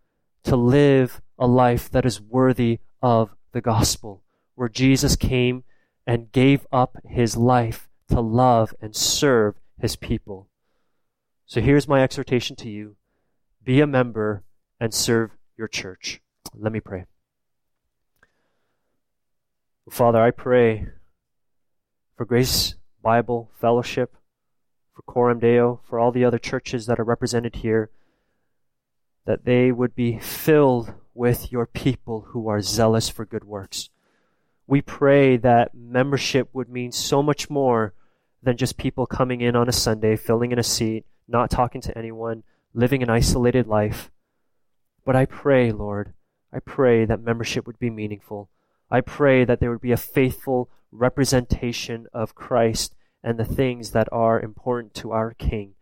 to 0.45 0.57
live 0.57 1.21
a 1.39 1.47
life 1.47 1.91
that 1.91 2.07
is 2.07 2.21
worthy 2.21 2.79
of 3.03 3.35
the 3.53 3.61
gospel, 3.61 4.23
where 4.55 4.69
Jesus 4.69 5.17
came 5.17 5.65
and 6.07 6.33
gave 6.33 6.67
up 6.73 6.97
his 7.05 7.37
life 7.37 7.89
to 8.09 8.21
love 8.21 8.75
and 8.81 8.97
serve 8.97 9.57
his 9.83 9.97
people. 9.97 10.49
So 11.45 11.61
here's 11.61 11.89
my 11.89 12.03
exhortation 12.05 12.55
to 12.57 12.71
you 12.71 12.97
be 13.65 13.81
a 13.81 13.87
member 13.87 14.45
and 14.81 14.95
serve 14.95 15.33
your 15.59 15.69
church. 15.69 16.23
Let 16.55 16.73
me 16.73 16.79
pray. 16.81 17.05
Father, 19.91 20.23
I 20.23 20.31
pray 20.31 20.87
for 22.17 22.25
Grace 22.25 22.77
Bible 23.03 23.51
Fellowship, 23.61 24.17
for 24.95 25.03
Coram 25.03 25.41
Deo, 25.41 25.81
for 25.89 25.99
all 25.99 26.13
the 26.13 26.25
other 26.25 26.39
churches 26.39 26.87
that 26.87 27.01
are 27.01 27.05
represented 27.05 27.57
here 27.57 27.91
that 29.27 29.45
they 29.45 29.73
would 29.73 29.97
be 29.97 30.19
filled 30.21 30.95
with 31.13 31.51
your 31.51 31.67
people 31.67 32.27
who 32.29 32.49
are 32.49 32.61
zealous 32.61 33.09
for 33.09 33.25
good 33.25 33.45
works. 33.45 33.91
We 34.69 34.81
pray 34.81 35.37
that 35.39 35.75
membership 35.75 36.51
would 36.53 36.69
mean 36.69 36.93
so 36.93 37.21
much 37.21 37.51
more 37.51 37.95
than 38.43 38.57
just 38.57 38.77
people 38.77 39.07
coming 39.07 39.41
in 39.41 39.55
on 39.55 39.69
a 39.69 39.73
Sunday, 39.73 40.17
filling 40.17 40.53
in 40.53 40.59
a 40.59 40.65
seat, 40.65 41.05
not 41.29 41.51
talking 41.51 41.81
to 41.81 41.97
anyone, 41.97 42.43
living 42.75 43.03
an 43.03 43.11
isolated 43.11 43.67
life. 43.67 44.11
But 45.05 45.17
I 45.17 45.27
pray, 45.27 45.73
Lord, 45.73 46.15
I 46.53 46.59
pray 46.59 47.05
that 47.05 47.23
membership 47.23 47.67
would 47.67 47.79
be 47.79 47.91
meaningful. 47.91 48.51
I 48.91 49.01
pray 49.01 49.45
that 49.45 49.61
there 49.61 49.71
would 49.71 49.81
be 49.81 49.93
a 49.93 49.97
faithful 49.97 50.71
representation 50.91 52.07
of 52.13 52.35
Christ 52.35 52.95
and 53.23 53.39
the 53.39 53.45
things 53.45 53.93
that 53.93 54.09
are 54.13 54.41
important 54.41 54.95
to 54.95 55.13
our 55.13 55.33
King. 55.35 55.75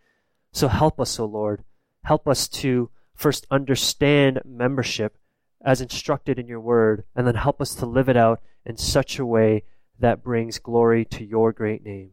So 0.52 0.68
help 0.68 1.00
us, 1.00 1.18
O 1.18 1.24
Lord. 1.24 1.64
Help 2.04 2.28
us 2.28 2.48
to 2.48 2.90
first 3.14 3.46
understand 3.50 4.40
membership 4.44 5.16
as 5.62 5.80
instructed 5.80 6.38
in 6.38 6.46
your 6.46 6.60
word, 6.60 7.04
and 7.14 7.26
then 7.26 7.34
help 7.34 7.60
us 7.60 7.74
to 7.74 7.84
live 7.84 8.08
it 8.08 8.16
out 8.16 8.40
in 8.64 8.76
such 8.76 9.18
a 9.18 9.26
way 9.26 9.62
that 9.98 10.22
brings 10.22 10.58
glory 10.58 11.04
to 11.04 11.24
your 11.24 11.52
great 11.52 11.84
name. 11.84 12.12